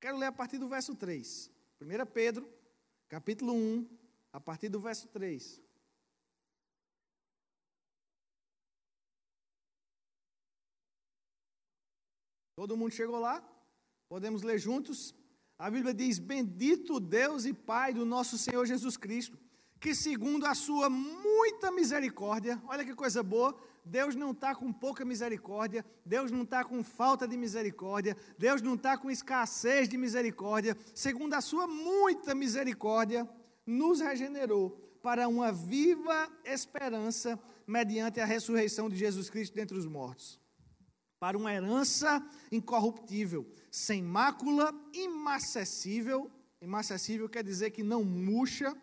[0.00, 1.50] Quero ler a partir do verso 3.
[1.78, 2.48] 1 Pedro,
[3.06, 3.86] capítulo 1,
[4.36, 5.62] a partir do verso 3.
[12.54, 13.42] Todo mundo chegou lá?
[14.10, 15.14] Podemos ler juntos?
[15.58, 19.38] A Bíblia diz: Bendito Deus e Pai do nosso Senhor Jesus Cristo,
[19.80, 25.02] que segundo a sua muita misericórdia, olha que coisa boa, Deus não está com pouca
[25.02, 30.76] misericórdia, Deus não está com falta de misericórdia, Deus não está com escassez de misericórdia,
[30.94, 33.26] segundo a sua muita misericórdia,
[33.66, 34.70] nos regenerou
[35.02, 40.40] para uma viva esperança mediante a ressurreição de Jesus Cristo dentre os mortos.
[41.18, 48.76] Para uma herança incorruptível, sem mácula, imacessível, imacessível quer dizer que não murcha,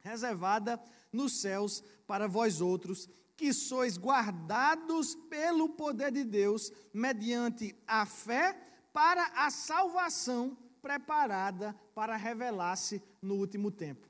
[0.00, 0.80] reservada
[1.12, 8.58] nos céus para vós outros, que sois guardados pelo poder de Deus, mediante a fé,
[8.92, 14.09] para a salvação preparada para revelar-se no último tempo.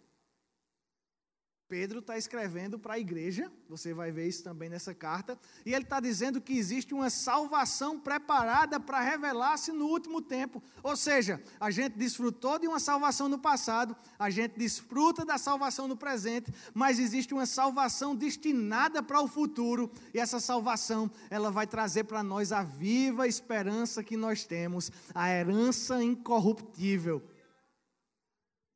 [1.71, 5.85] Pedro está escrevendo para a igreja, você vai ver isso também nessa carta, e ele
[5.85, 10.61] está dizendo que existe uma salvação preparada para revelar-se no último tempo.
[10.83, 15.87] Ou seja, a gente desfrutou de uma salvação no passado, a gente desfruta da salvação
[15.87, 21.69] no presente, mas existe uma salvação destinada para o futuro, e essa salvação, ela vai
[21.69, 27.23] trazer para nós a viva esperança que nós temos, a herança incorruptível.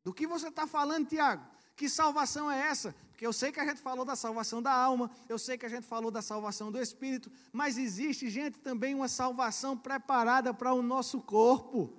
[0.04, 1.53] Do que você está falando, Tiago?
[1.76, 2.94] Que salvação é essa?
[3.10, 5.68] Porque eu sei que a gente falou da salvação da alma, eu sei que a
[5.68, 10.82] gente falou da salvação do espírito, mas existe, gente, também uma salvação preparada para o
[10.82, 11.92] nosso corpo.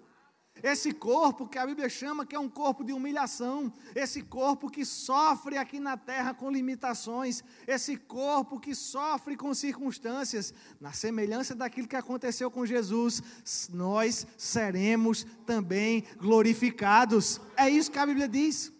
[0.64, 4.86] Esse corpo que a Bíblia chama que é um corpo de humilhação, esse corpo que
[4.86, 11.88] sofre aqui na terra com limitações, esse corpo que sofre com circunstâncias, na semelhança daquilo
[11.88, 13.22] que aconteceu com Jesus,
[13.70, 17.40] nós seremos também glorificados.
[17.58, 18.75] É isso que a Bíblia diz.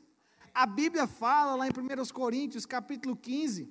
[0.56, 3.70] A Bíblia fala lá em 1 Coríntios, capítulo 15,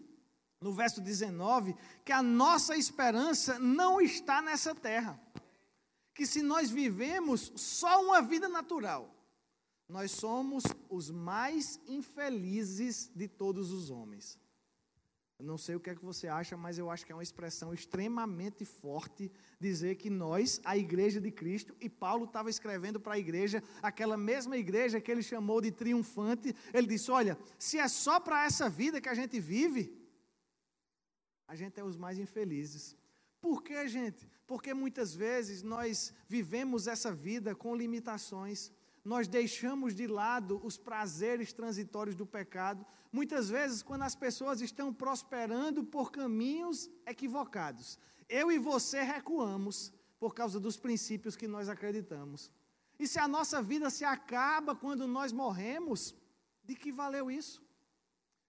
[0.60, 1.74] no verso 19,
[2.04, 5.18] que a nossa esperança não está nessa terra.
[6.12, 9.16] Que se nós vivemos só uma vida natural,
[9.88, 14.38] nós somos os mais infelizes de todos os homens.
[15.38, 17.22] Eu não sei o que é que você acha, mas eu acho que é uma
[17.22, 23.14] expressão extremamente forte dizer que nós, a igreja de Cristo, e Paulo estava escrevendo para
[23.14, 27.88] a igreja, aquela mesma igreja que ele chamou de triunfante, ele disse: Olha, se é
[27.88, 29.92] só para essa vida que a gente vive,
[31.48, 32.96] a gente é os mais infelizes.
[33.40, 34.28] Por que, gente?
[34.46, 38.72] Porque muitas vezes nós vivemos essa vida com limitações
[39.04, 44.92] nós deixamos de lado os prazeres transitórios do pecado, muitas vezes quando as pessoas estão
[44.92, 47.98] prosperando por caminhos equivocados.
[48.28, 52.50] Eu e você recuamos por causa dos princípios que nós acreditamos.
[52.98, 56.14] E se a nossa vida se acaba quando nós morremos,
[56.64, 57.64] de que valeu isso?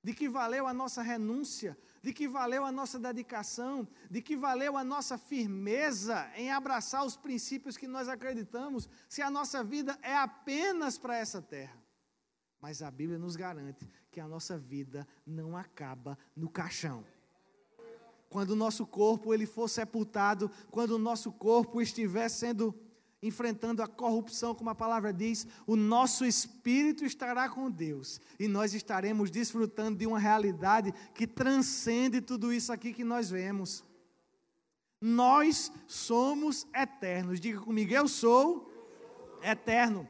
[0.06, 1.76] de que valeu a nossa renúncia,
[2.06, 7.18] de que valeu a nossa dedicação, de que valeu a nossa firmeza em abraçar os
[7.18, 11.76] princípios que nós acreditamos, se a nossa vida é apenas para essa terra.
[12.62, 17.04] Mas a Bíblia nos garante que a nossa vida não acaba no caixão.
[18.30, 22.80] Quando o nosso corpo ele for sepultado, quando o nosso corpo estiver sendo
[23.22, 28.74] enfrentando a corrupção, como a palavra diz, o nosso espírito estará com Deus e nós
[28.74, 33.84] estaremos desfrutando de uma realidade que transcende tudo isso aqui que nós vemos.
[35.02, 37.40] Nós somos eternos.
[37.40, 38.72] Diga comigo, eu sou
[39.42, 40.08] eterno.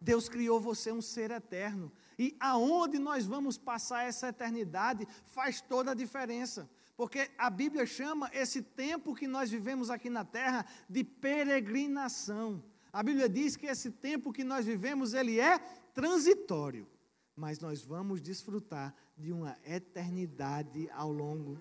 [0.00, 1.90] Deus criou você um ser eterno.
[2.18, 6.68] E aonde nós vamos passar essa eternidade faz toda a diferença.
[6.96, 12.62] Porque a Bíblia chama esse tempo que nós vivemos aqui na terra de peregrinação.
[12.92, 15.60] A Bíblia diz que esse tempo que nós vivemos, ele é
[15.94, 16.88] transitório,
[17.36, 21.60] mas nós vamos desfrutar de uma eternidade ao longo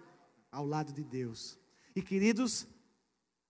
[0.52, 1.60] ao lado de Deus.
[1.96, 2.68] E queridos,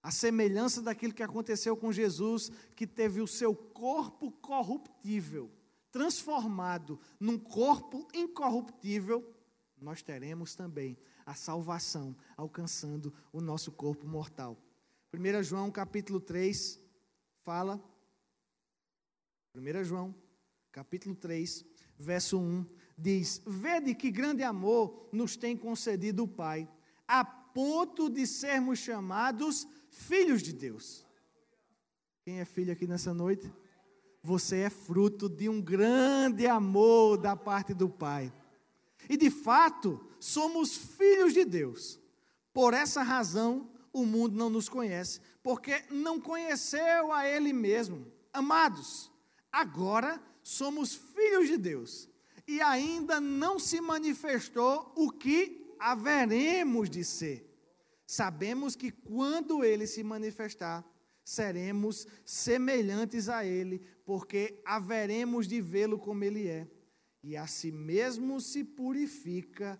[0.03, 5.49] a semelhança daquilo que aconteceu com Jesus, que teve o seu corpo corruptível
[5.91, 9.33] transformado num corpo incorruptível,
[9.79, 14.57] nós teremos também a salvação, alcançando o nosso corpo mortal.
[15.13, 16.79] 1 João capítulo 3
[17.43, 17.81] fala,
[19.55, 20.15] 1 João
[20.71, 21.65] capítulo 3,
[21.97, 22.65] verso 1,
[22.97, 26.69] diz: Vede que grande amor nos tem concedido o Pai,
[27.07, 31.05] a ponto de sermos chamados filhos de Deus.
[32.23, 33.51] Quem é filho aqui nessa noite?
[34.27, 38.33] Você é fruto de um grande amor da parte do Pai.
[39.09, 41.97] E de fato, somos filhos de Deus.
[42.53, 48.05] Por essa razão, o mundo não nos conhece, porque não conheceu a Ele mesmo.
[48.33, 49.09] Amados,
[49.49, 52.09] agora somos filhos de Deus
[52.45, 57.49] e ainda não se manifestou o que haveremos de ser.
[58.05, 60.83] Sabemos que quando Ele se manifestar,
[61.27, 66.67] seremos semelhantes a Ele, porque haveremos de vê-lo como Ele é
[67.27, 69.77] e a si mesmo se purifica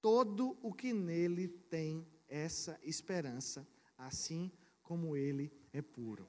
[0.00, 3.68] todo o que nele tem essa esperança,
[3.98, 4.50] assim
[4.82, 6.26] como ele é puro.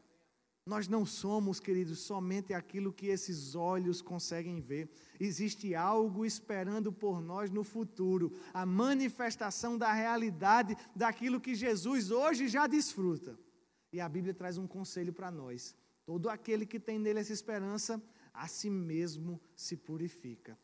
[0.66, 4.90] Nós não somos, queridos, somente aquilo que esses olhos conseguem ver.
[5.20, 12.50] Existe algo esperando por nós no futuro, a manifestação da realidade daquilo que Jesus hoje
[12.50, 13.40] já desfruta.
[13.92, 15.76] E a Bíblia traz um conselho para nós.
[16.06, 18.02] Todo aquele que tem nele essa esperança
[18.34, 20.58] a si mesmo se purifica.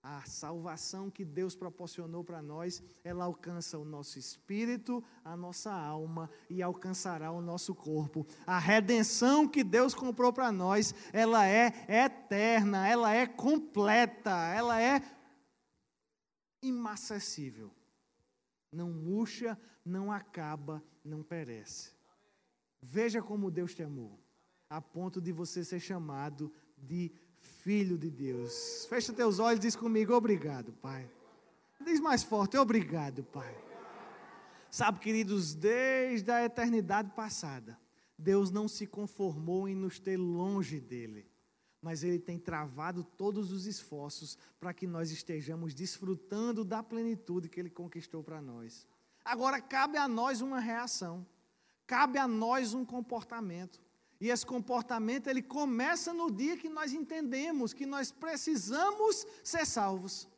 [0.00, 6.30] A salvação que Deus proporcionou para nós, ela alcança o nosso espírito, a nossa alma
[6.48, 8.26] e alcançará o nosso corpo.
[8.46, 15.02] A redenção que Deus comprou para nós, ela é eterna, ela é completa, ela é
[16.62, 17.74] inacessível.
[18.72, 21.97] Não murcha, não acaba, não perece.
[22.80, 24.18] Veja como Deus te amou,
[24.68, 28.86] a ponto de você ser chamado de filho de Deus.
[28.86, 31.10] Fecha teus olhos e diz comigo: Obrigado, Pai.
[31.84, 33.56] Diz mais forte: Obrigado, Pai.
[34.70, 37.78] Sabe, queridos, desde a eternidade passada,
[38.18, 41.26] Deus não se conformou em nos ter longe dele,
[41.80, 47.58] mas Ele tem travado todos os esforços para que nós estejamos desfrutando da plenitude que
[47.58, 48.86] Ele conquistou para nós.
[49.24, 51.26] Agora cabe a nós uma reação,
[51.88, 53.82] cabe a nós um comportamento.
[54.20, 60.28] E esse comportamento ele começa no dia que nós entendemos que nós precisamos ser salvos.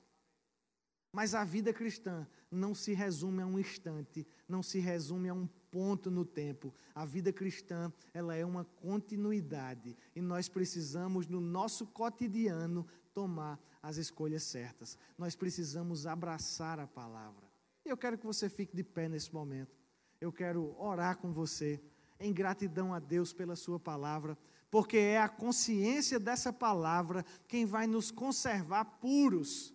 [1.13, 5.49] Mas a vida cristã não se resume a um instante, não se resume a um
[5.71, 6.73] ponto no tempo.
[6.95, 13.97] A vida cristã, ela é uma continuidade e nós precisamos no nosso cotidiano tomar as
[13.97, 14.97] escolhas certas.
[15.19, 17.51] Nós precisamos abraçar a palavra.
[17.85, 19.80] Eu quero que você fique de pé nesse momento.
[20.21, 21.81] Eu quero orar com você
[22.18, 24.37] em gratidão a Deus pela Sua palavra,
[24.71, 29.75] porque é a consciência dessa palavra quem vai nos conservar puros.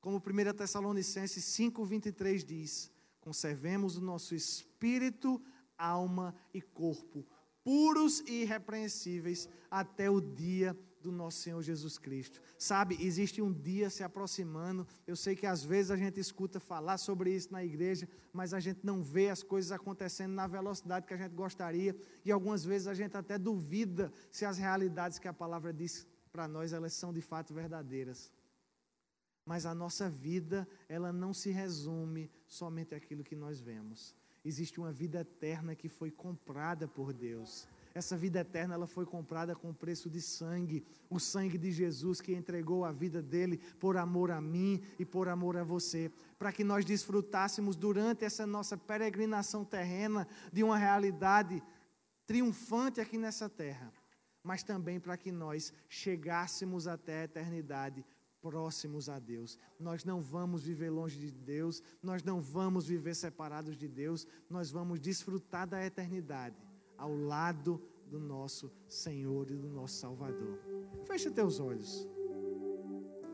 [0.00, 5.42] Como 1 Tessalonicenses 5,23 diz: conservemos o nosso espírito,
[5.76, 7.26] alma e corpo
[7.68, 12.40] puros e irrepreensíveis até o dia do nosso Senhor Jesus Cristo.
[12.58, 14.86] Sabe, existe um dia se aproximando.
[15.06, 18.60] Eu sei que às vezes a gente escuta falar sobre isso na igreja, mas a
[18.60, 22.86] gente não vê as coisas acontecendo na velocidade que a gente gostaria, e algumas vezes
[22.86, 27.12] a gente até duvida se as realidades que a palavra diz para nós elas são
[27.12, 28.32] de fato verdadeiras.
[29.44, 34.14] Mas a nossa vida, ela não se resume somente àquilo que nós vemos.
[34.44, 37.66] Existe uma vida eterna que foi comprada por Deus
[37.98, 42.32] Essa vida eterna ela foi comprada com preço de sangue, o sangue de Jesus que
[42.32, 46.62] entregou a vida dele por amor a mim e por amor a você, para que
[46.62, 51.60] nós desfrutássemos durante essa nossa peregrinação terrena de uma realidade
[52.24, 53.92] triunfante aqui nessa terra,
[54.44, 58.06] mas também para que nós chegássemos até a eternidade
[58.40, 59.58] próximos a Deus.
[59.76, 64.70] Nós não vamos viver longe de Deus, nós não vamos viver separados de Deus, nós
[64.70, 66.67] vamos desfrutar da eternidade
[66.98, 70.58] ao lado do nosso Senhor e do nosso Salvador.
[71.04, 72.06] Feche teus olhos.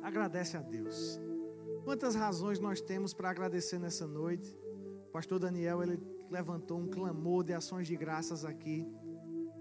[0.02, 1.18] Agradece a Deus.
[1.84, 4.56] Quantas razões nós temos para agradecer nessa noite?
[5.08, 5.98] O pastor Daniel, ele
[6.30, 8.86] levantou um clamor de ações de graças aqui.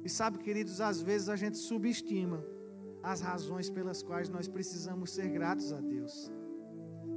[0.03, 2.45] E sabe, queridos, às vezes a gente subestima
[3.01, 6.31] as razões pelas quais nós precisamos ser gratos a Deus.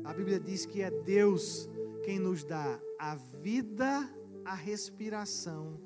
[0.04, 1.68] A Bíblia diz que é Deus
[2.04, 4.08] quem nos dá a vida,
[4.44, 5.80] a respiração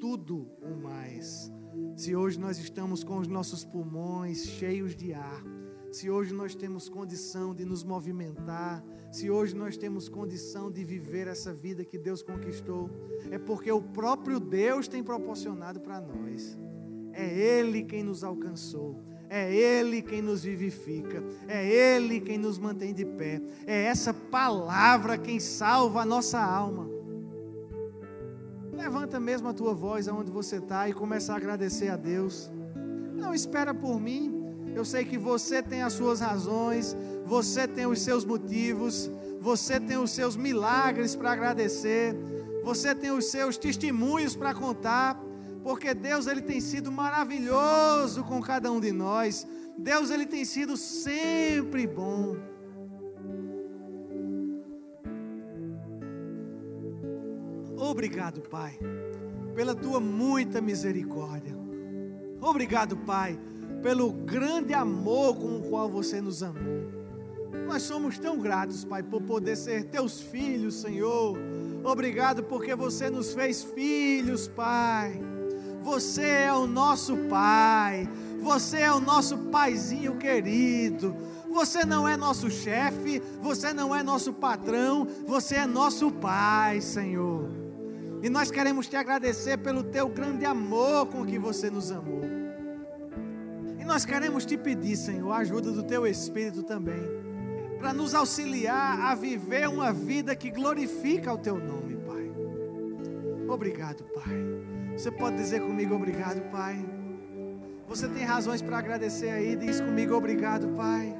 [0.00, 1.52] tudo o mais.
[1.94, 5.44] Se hoje nós estamos com os nossos pulmões cheios de ar,
[5.92, 8.82] se hoje nós temos condição de nos movimentar,
[9.12, 12.88] se hoje nós temos condição de viver essa vida que Deus conquistou,
[13.30, 16.58] é porque o próprio Deus tem proporcionado para nós.
[17.12, 19.02] É Ele quem nos alcançou.
[19.28, 25.16] É Ele quem nos vivifica, é Ele quem nos mantém de pé, é essa palavra
[25.16, 26.99] quem salva a nossa alma.
[28.80, 32.50] Levanta mesmo a tua voz aonde você está e começa a agradecer a Deus.
[33.14, 34.72] Não espera por mim.
[34.74, 39.98] Eu sei que você tem as suas razões, você tem os seus motivos, você tem
[39.98, 42.16] os seus milagres para agradecer,
[42.64, 45.20] você tem os seus testemunhos para contar,
[45.62, 49.46] porque Deus ele tem sido maravilhoso com cada um de nós.
[49.76, 52.34] Deus ele tem sido sempre bom.
[57.90, 58.78] Obrigado, Pai,
[59.52, 61.56] pela tua muita misericórdia.
[62.40, 63.36] Obrigado, Pai,
[63.82, 66.88] pelo grande amor com o qual você nos amou.
[67.66, 71.36] Nós somos tão gratos, Pai, por poder ser teus filhos, Senhor.
[71.82, 75.20] Obrigado porque você nos fez filhos, Pai.
[75.82, 78.08] Você é o nosso Pai.
[78.40, 81.16] Você é o nosso paizinho querido.
[81.50, 87.59] Você não é nosso chefe, você não é nosso patrão, você é nosso Pai, Senhor.
[88.22, 92.22] E nós queremos te agradecer pelo teu grande amor com que você nos amou.
[93.78, 97.00] E nós queremos te pedir, Senhor, a ajuda do teu Espírito também,
[97.78, 102.30] para nos auxiliar a viver uma vida que glorifica o teu nome, Pai.
[103.48, 104.36] Obrigado, Pai.
[104.96, 106.78] Você pode dizer comigo obrigado, Pai.
[107.88, 111.16] Você tem razões para agradecer aí, diz comigo obrigado, Pai.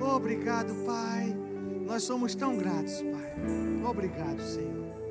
[0.00, 1.36] Obrigado, Pai.
[1.84, 3.34] Nós somos tão gratos, Pai.
[3.86, 5.05] Obrigado, Senhor.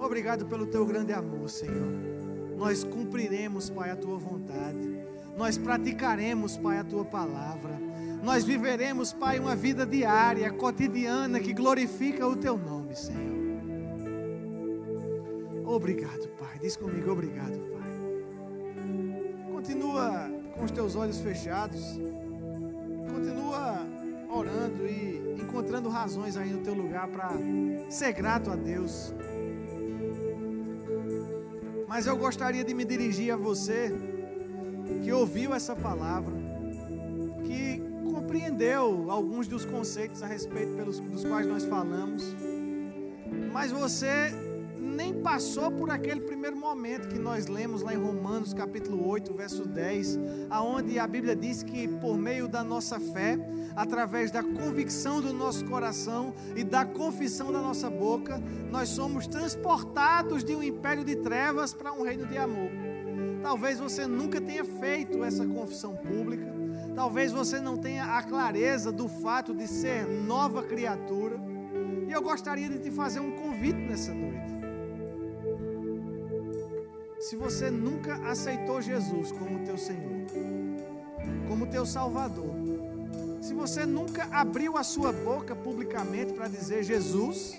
[0.00, 1.92] Obrigado pelo teu grande amor, Senhor.
[2.56, 5.04] Nós cumpriremos, Pai, a tua vontade.
[5.36, 7.78] Nós praticaremos, Pai, a tua palavra.
[8.22, 13.40] Nós viveremos, Pai, uma vida diária, cotidiana, que glorifica o teu nome, Senhor.
[15.66, 16.58] Obrigado, Pai.
[16.60, 17.90] Diz comigo, obrigado, Pai.
[19.52, 22.00] Continua com os teus olhos fechados.
[23.12, 23.86] Continua
[24.30, 27.30] orando e encontrando razões aí no teu lugar para
[27.88, 29.14] ser grato a Deus.
[31.90, 33.92] Mas eu gostaria de me dirigir a você
[35.02, 36.32] que ouviu essa palavra,
[37.44, 37.82] que
[38.12, 42.22] compreendeu alguns dos conceitos a respeito pelos, dos quais nós falamos,
[43.52, 44.30] mas você
[44.78, 49.66] nem passou por aquele primeiro momento que nós lemos lá em Romanos capítulo 8, verso
[49.66, 50.16] 10,
[50.48, 53.36] aonde a Bíblia diz que por meio da nossa fé,
[53.74, 60.44] através da convicção do nosso coração e da confissão da nossa boca, nós somos transportados
[60.44, 62.70] de um império de trevas para um reino de amor.
[63.42, 66.46] Talvez você nunca tenha feito essa confissão pública,
[66.94, 71.40] talvez você não tenha a clareza do fato de ser nova criatura,
[72.06, 74.60] e eu gostaria de te fazer um convite nessa noite.
[77.20, 80.26] Se você nunca aceitou Jesus como teu Senhor,
[81.46, 82.59] como teu Salvador,
[83.40, 87.56] se você nunca abriu a sua boca publicamente para dizer: Jesus,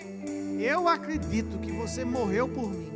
[0.59, 2.91] eu acredito que você morreu por mim,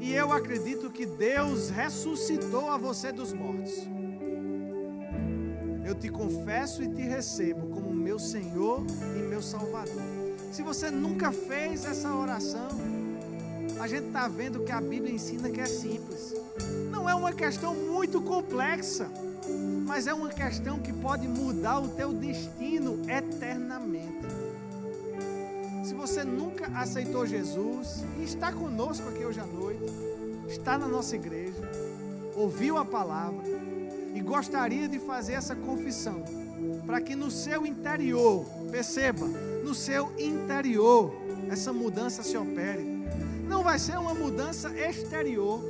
[0.00, 3.72] e eu acredito que Deus ressuscitou a você dos mortos.
[5.84, 10.02] Eu te confesso e te recebo como meu Senhor e meu Salvador.
[10.50, 12.68] Se você nunca fez essa oração,
[13.80, 16.34] a gente está vendo que a Bíblia ensina que é simples.
[16.90, 19.10] Não é uma questão muito complexa,
[19.86, 24.26] mas é uma questão que pode mudar o teu destino eternamente.
[25.84, 29.84] Se você nunca aceitou Jesus e está conosco aqui hoje à noite,
[30.46, 31.68] está na nossa igreja,
[32.36, 33.42] ouviu a palavra
[34.14, 36.22] e gostaria de fazer essa confissão,
[36.86, 39.26] para que no seu interior, perceba,
[39.64, 41.12] no seu interior,
[41.50, 42.91] essa mudança se opere.
[43.52, 45.62] Não vai ser uma mudança exterior.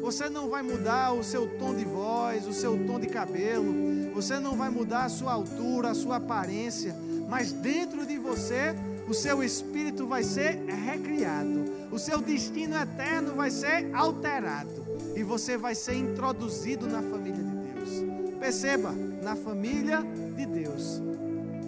[0.00, 3.74] Você não vai mudar o seu tom de voz, o seu tom de cabelo,
[4.14, 6.94] você não vai mudar a sua altura, a sua aparência,
[7.28, 8.76] mas dentro de você,
[9.08, 15.56] o seu espírito vai ser recriado, o seu destino eterno vai ser alterado e você
[15.56, 18.38] vai ser introduzido na família de Deus.
[18.38, 20.00] Perceba, na família
[20.36, 21.02] de Deus.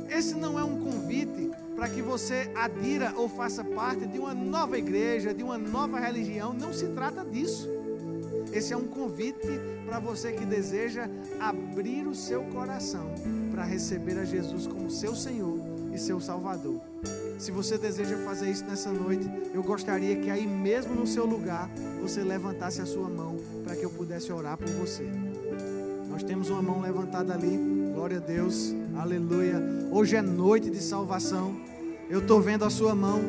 [0.08, 4.76] Esse não é um convite para que você adira ou faça parte de uma nova
[4.76, 6.52] igreja, de uma nova religião.
[6.52, 7.68] Não se trata disso.
[8.52, 9.46] Esse é um convite
[9.86, 11.08] para você que deseja
[11.38, 13.14] abrir o seu coração
[13.52, 15.56] para receber a Jesus como seu Senhor
[15.94, 16.80] e seu Salvador.
[17.38, 21.70] Se você deseja fazer isso nessa noite, eu gostaria que aí mesmo no seu lugar
[22.00, 25.08] você levantasse a sua mão para que eu pudesse orar por você.
[26.08, 27.77] Nós temos uma mão levantada ali.
[27.98, 28.72] Glória a Deus.
[28.96, 29.60] Aleluia.
[29.90, 31.60] Hoje é noite de salvação.
[32.08, 33.20] Eu estou vendo a sua mão.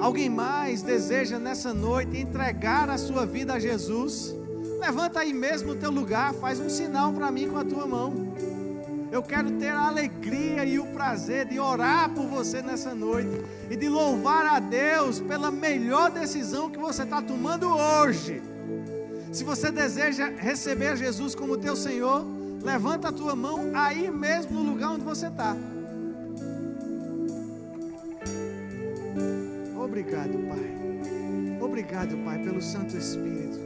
[0.00, 4.34] Alguém mais deseja nessa noite entregar a sua vida a Jesus?
[4.80, 8.12] Levanta aí mesmo o teu lugar, faz um sinal para mim com a tua mão.
[9.12, 13.76] Eu quero ter a alegria e o prazer de orar por você nessa noite e
[13.76, 18.42] de louvar a Deus pela melhor decisão que você está tomando hoje.
[19.30, 24.70] Se você deseja receber Jesus como teu Senhor, levanta a tua mão aí mesmo no
[24.70, 25.56] lugar onde você está.
[29.78, 31.60] Obrigado, Pai.
[31.60, 33.58] Obrigado, Pai, pelo Santo Espírito.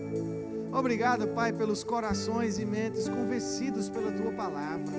[0.72, 4.94] Obrigado, Pai, pelos corações e mentes convencidos pela tua palavra.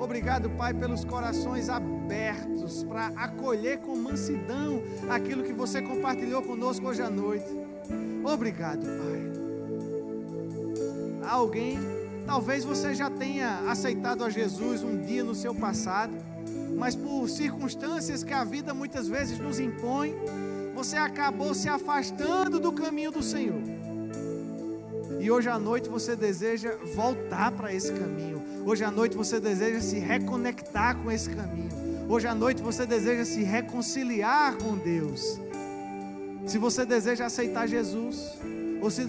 [0.00, 7.02] Obrigado, Pai, pelos corações abertos para acolher com mansidão aquilo que você compartilhou conosco hoje
[7.02, 7.46] à noite.
[8.24, 9.32] Obrigado, Pai.
[11.28, 11.78] Alguém,
[12.26, 16.12] talvez você já tenha aceitado a Jesus um dia no seu passado,
[16.76, 20.14] mas por circunstâncias que a vida muitas vezes nos impõe,
[20.74, 23.62] você acabou se afastando do caminho do Senhor.
[25.20, 28.42] E hoje à noite você deseja voltar para esse caminho.
[28.66, 31.70] Hoje à noite você deseja se reconectar com esse caminho.
[32.08, 35.40] Hoje à noite você deseja se reconciliar com Deus.
[36.46, 38.36] Se você deseja aceitar Jesus,
[38.84, 39.02] ou se,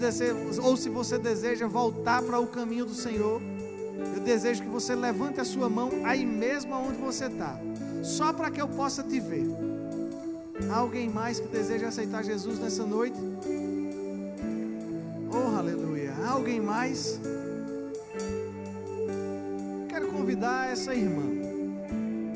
[0.62, 3.42] ou se você deseja voltar para o caminho do Senhor,
[4.14, 7.60] eu desejo que você levante a sua mão aí mesmo onde você está,
[8.02, 9.44] só para que eu possa te ver.
[10.70, 13.18] Há alguém mais que deseja aceitar Jesus nessa noite?
[15.30, 16.14] Oh, aleluia.
[16.24, 17.20] Há alguém mais?
[19.90, 21.22] Quero convidar essa irmã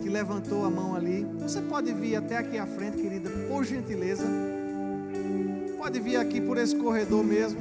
[0.03, 1.27] que levantou a mão ali.
[1.41, 4.27] Você pode vir até aqui à frente, querida, por gentileza.
[5.81, 7.59] Pode vir aqui por esse corredor mesmo.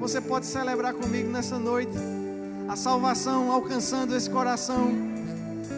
[0.00, 1.92] Você pode celebrar comigo nessa noite
[2.68, 4.90] a salvação alcançando esse coração.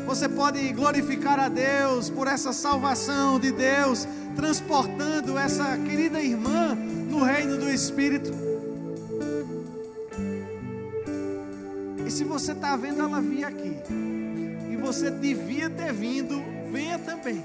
[0.06, 7.22] Você pode glorificar a Deus por essa salvação de Deus, transportando essa querida irmã no
[7.22, 8.32] reino do Espírito.
[12.06, 13.76] E se você está vendo ela vir aqui,
[14.70, 17.44] e você devia ter vindo, venha também.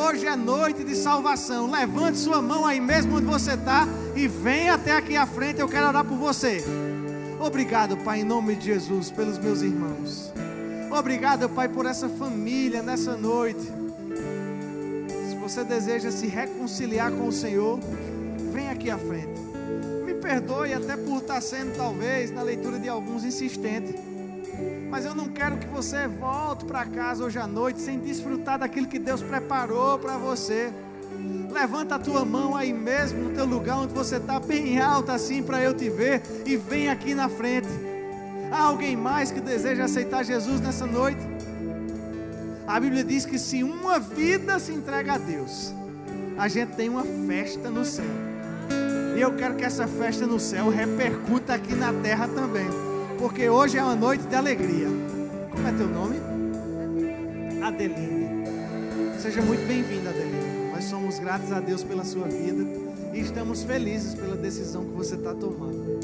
[0.00, 1.68] Hoje é noite de salvação.
[1.68, 3.84] Levante sua mão aí mesmo onde você está
[4.14, 5.58] e venha até aqui à frente.
[5.58, 6.64] Eu quero orar por você.
[7.40, 10.32] Obrigado, Pai, em nome de Jesus, pelos meus irmãos.
[10.96, 13.72] Obrigado, Pai, por essa família nessa noite.
[15.28, 17.80] Se você deseja se reconciliar com o Senhor,
[18.52, 19.40] vem aqui à frente.
[20.06, 23.96] Me perdoe até por estar sendo, talvez, na leitura de alguns insistente.
[24.90, 28.86] Mas eu não quero que você volte para casa hoje à noite sem desfrutar daquilo
[28.86, 30.72] que Deus preparou para você.
[31.50, 35.42] Levanta a tua mão aí mesmo no teu lugar onde você está, bem alta assim
[35.42, 37.68] para eu te ver, e vem aqui na frente.
[38.50, 41.20] Há alguém mais que deseja aceitar Jesus nessa noite?
[42.66, 45.72] A Bíblia diz que se uma vida se entrega a Deus,
[46.38, 48.04] a gente tem uma festa no céu.
[49.16, 52.87] E eu quero que essa festa no céu repercuta aqui na terra também.
[53.18, 54.86] Porque hoje é uma noite de alegria.
[55.50, 56.16] Como é teu nome?
[57.60, 58.46] Adeline.
[59.18, 60.70] Seja muito bem-vinda, Adeline.
[60.72, 62.64] Nós somos gratos a Deus pela sua vida
[63.12, 65.98] e estamos felizes pela decisão que você está tomando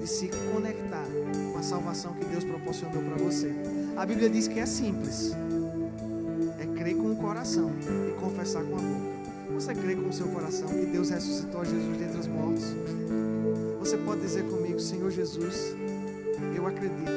[0.00, 1.04] de se conectar
[1.52, 3.52] com a salvação que Deus proporcionou para você.
[3.96, 5.32] A Bíblia diz que é simples.
[6.60, 9.14] É crer com o coração e confessar com a boca.
[9.54, 12.64] Você crê com o seu coração que Deus ressuscitou Jesus dentre os mortos?
[13.80, 15.74] Você pode dizer comigo, Senhor Jesus,
[16.56, 17.10] eu acredito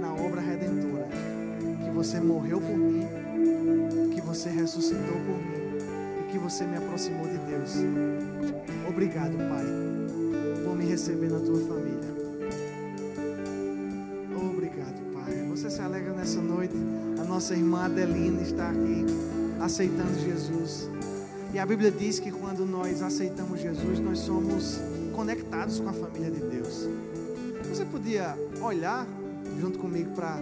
[0.00, 1.08] na obra redentora,
[1.84, 3.06] que você morreu por mim,
[4.14, 5.78] que você ressuscitou por mim
[6.20, 7.74] e que você me aproximou de Deus.
[8.88, 9.64] Obrigado, Pai,
[10.64, 12.16] por receber na tua família.
[14.34, 15.46] Obrigado, Pai.
[15.50, 16.74] Você se alegra nessa noite.
[17.20, 19.04] A nossa irmã Adelina está aqui
[19.60, 20.88] aceitando Jesus.
[21.52, 24.78] E a Bíblia diz que quando nós aceitamos Jesus, nós somos
[25.14, 26.88] conectados com a família de Deus.
[27.68, 29.06] Você podia olhar
[29.60, 30.38] junto comigo para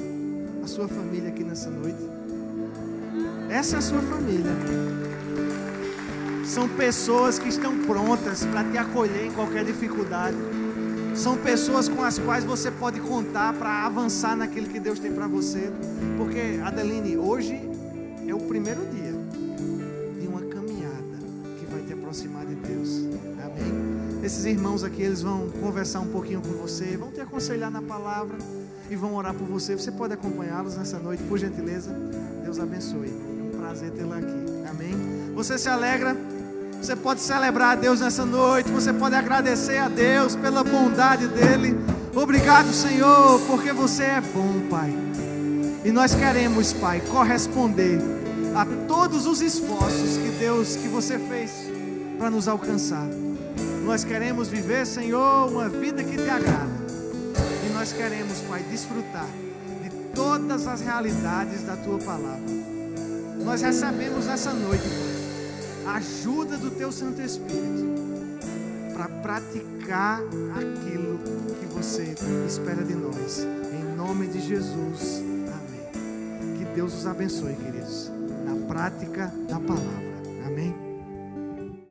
[0.62, 1.98] a sua família aqui nessa noite?
[3.48, 4.52] Essa é a sua família.
[6.44, 10.36] São pessoas que estão prontas para te acolher em qualquer dificuldade.
[11.14, 15.26] São pessoas com as quais você pode contar para avançar naquilo que Deus tem para
[15.26, 15.72] você.
[16.16, 17.60] Porque, Adeline, hoje
[18.26, 18.84] é o primeiro
[24.44, 28.36] Esses irmãos aqui, eles vão conversar um pouquinho com você, vão te aconselhar na palavra
[28.90, 29.74] e vão orar por você.
[29.74, 31.90] Você pode acompanhá-los nessa noite, por gentileza.
[32.42, 33.08] Deus abençoe.
[33.08, 34.36] É um prazer tê-la aqui.
[34.68, 35.32] Amém?
[35.34, 36.14] Você se alegra?
[36.78, 38.70] Você pode celebrar a Deus nessa noite.
[38.70, 41.74] Você pode agradecer a Deus pela bondade dele.
[42.14, 44.94] Obrigado, Senhor, porque você é bom, Pai.
[45.86, 47.98] E nós queremos, Pai, corresponder
[48.54, 51.50] a todos os esforços que Deus, que você fez
[52.18, 53.08] para nos alcançar.
[53.84, 56.84] Nós queremos viver, Senhor, uma vida que te agrada
[57.84, 59.28] nós queremos, Pai, desfrutar
[59.82, 62.40] de todas as realidades da tua palavra.
[63.44, 67.84] Nós recebemos nessa noite, Pai, a ajuda do teu Santo Espírito
[68.94, 70.20] para praticar
[70.56, 71.18] aquilo
[71.60, 72.14] que você
[72.46, 73.40] espera de nós.
[73.40, 75.22] Em nome de Jesus.
[75.52, 76.56] Amém.
[76.56, 78.10] Que Deus os abençoe, queridos,
[78.46, 80.03] na prática da palavra.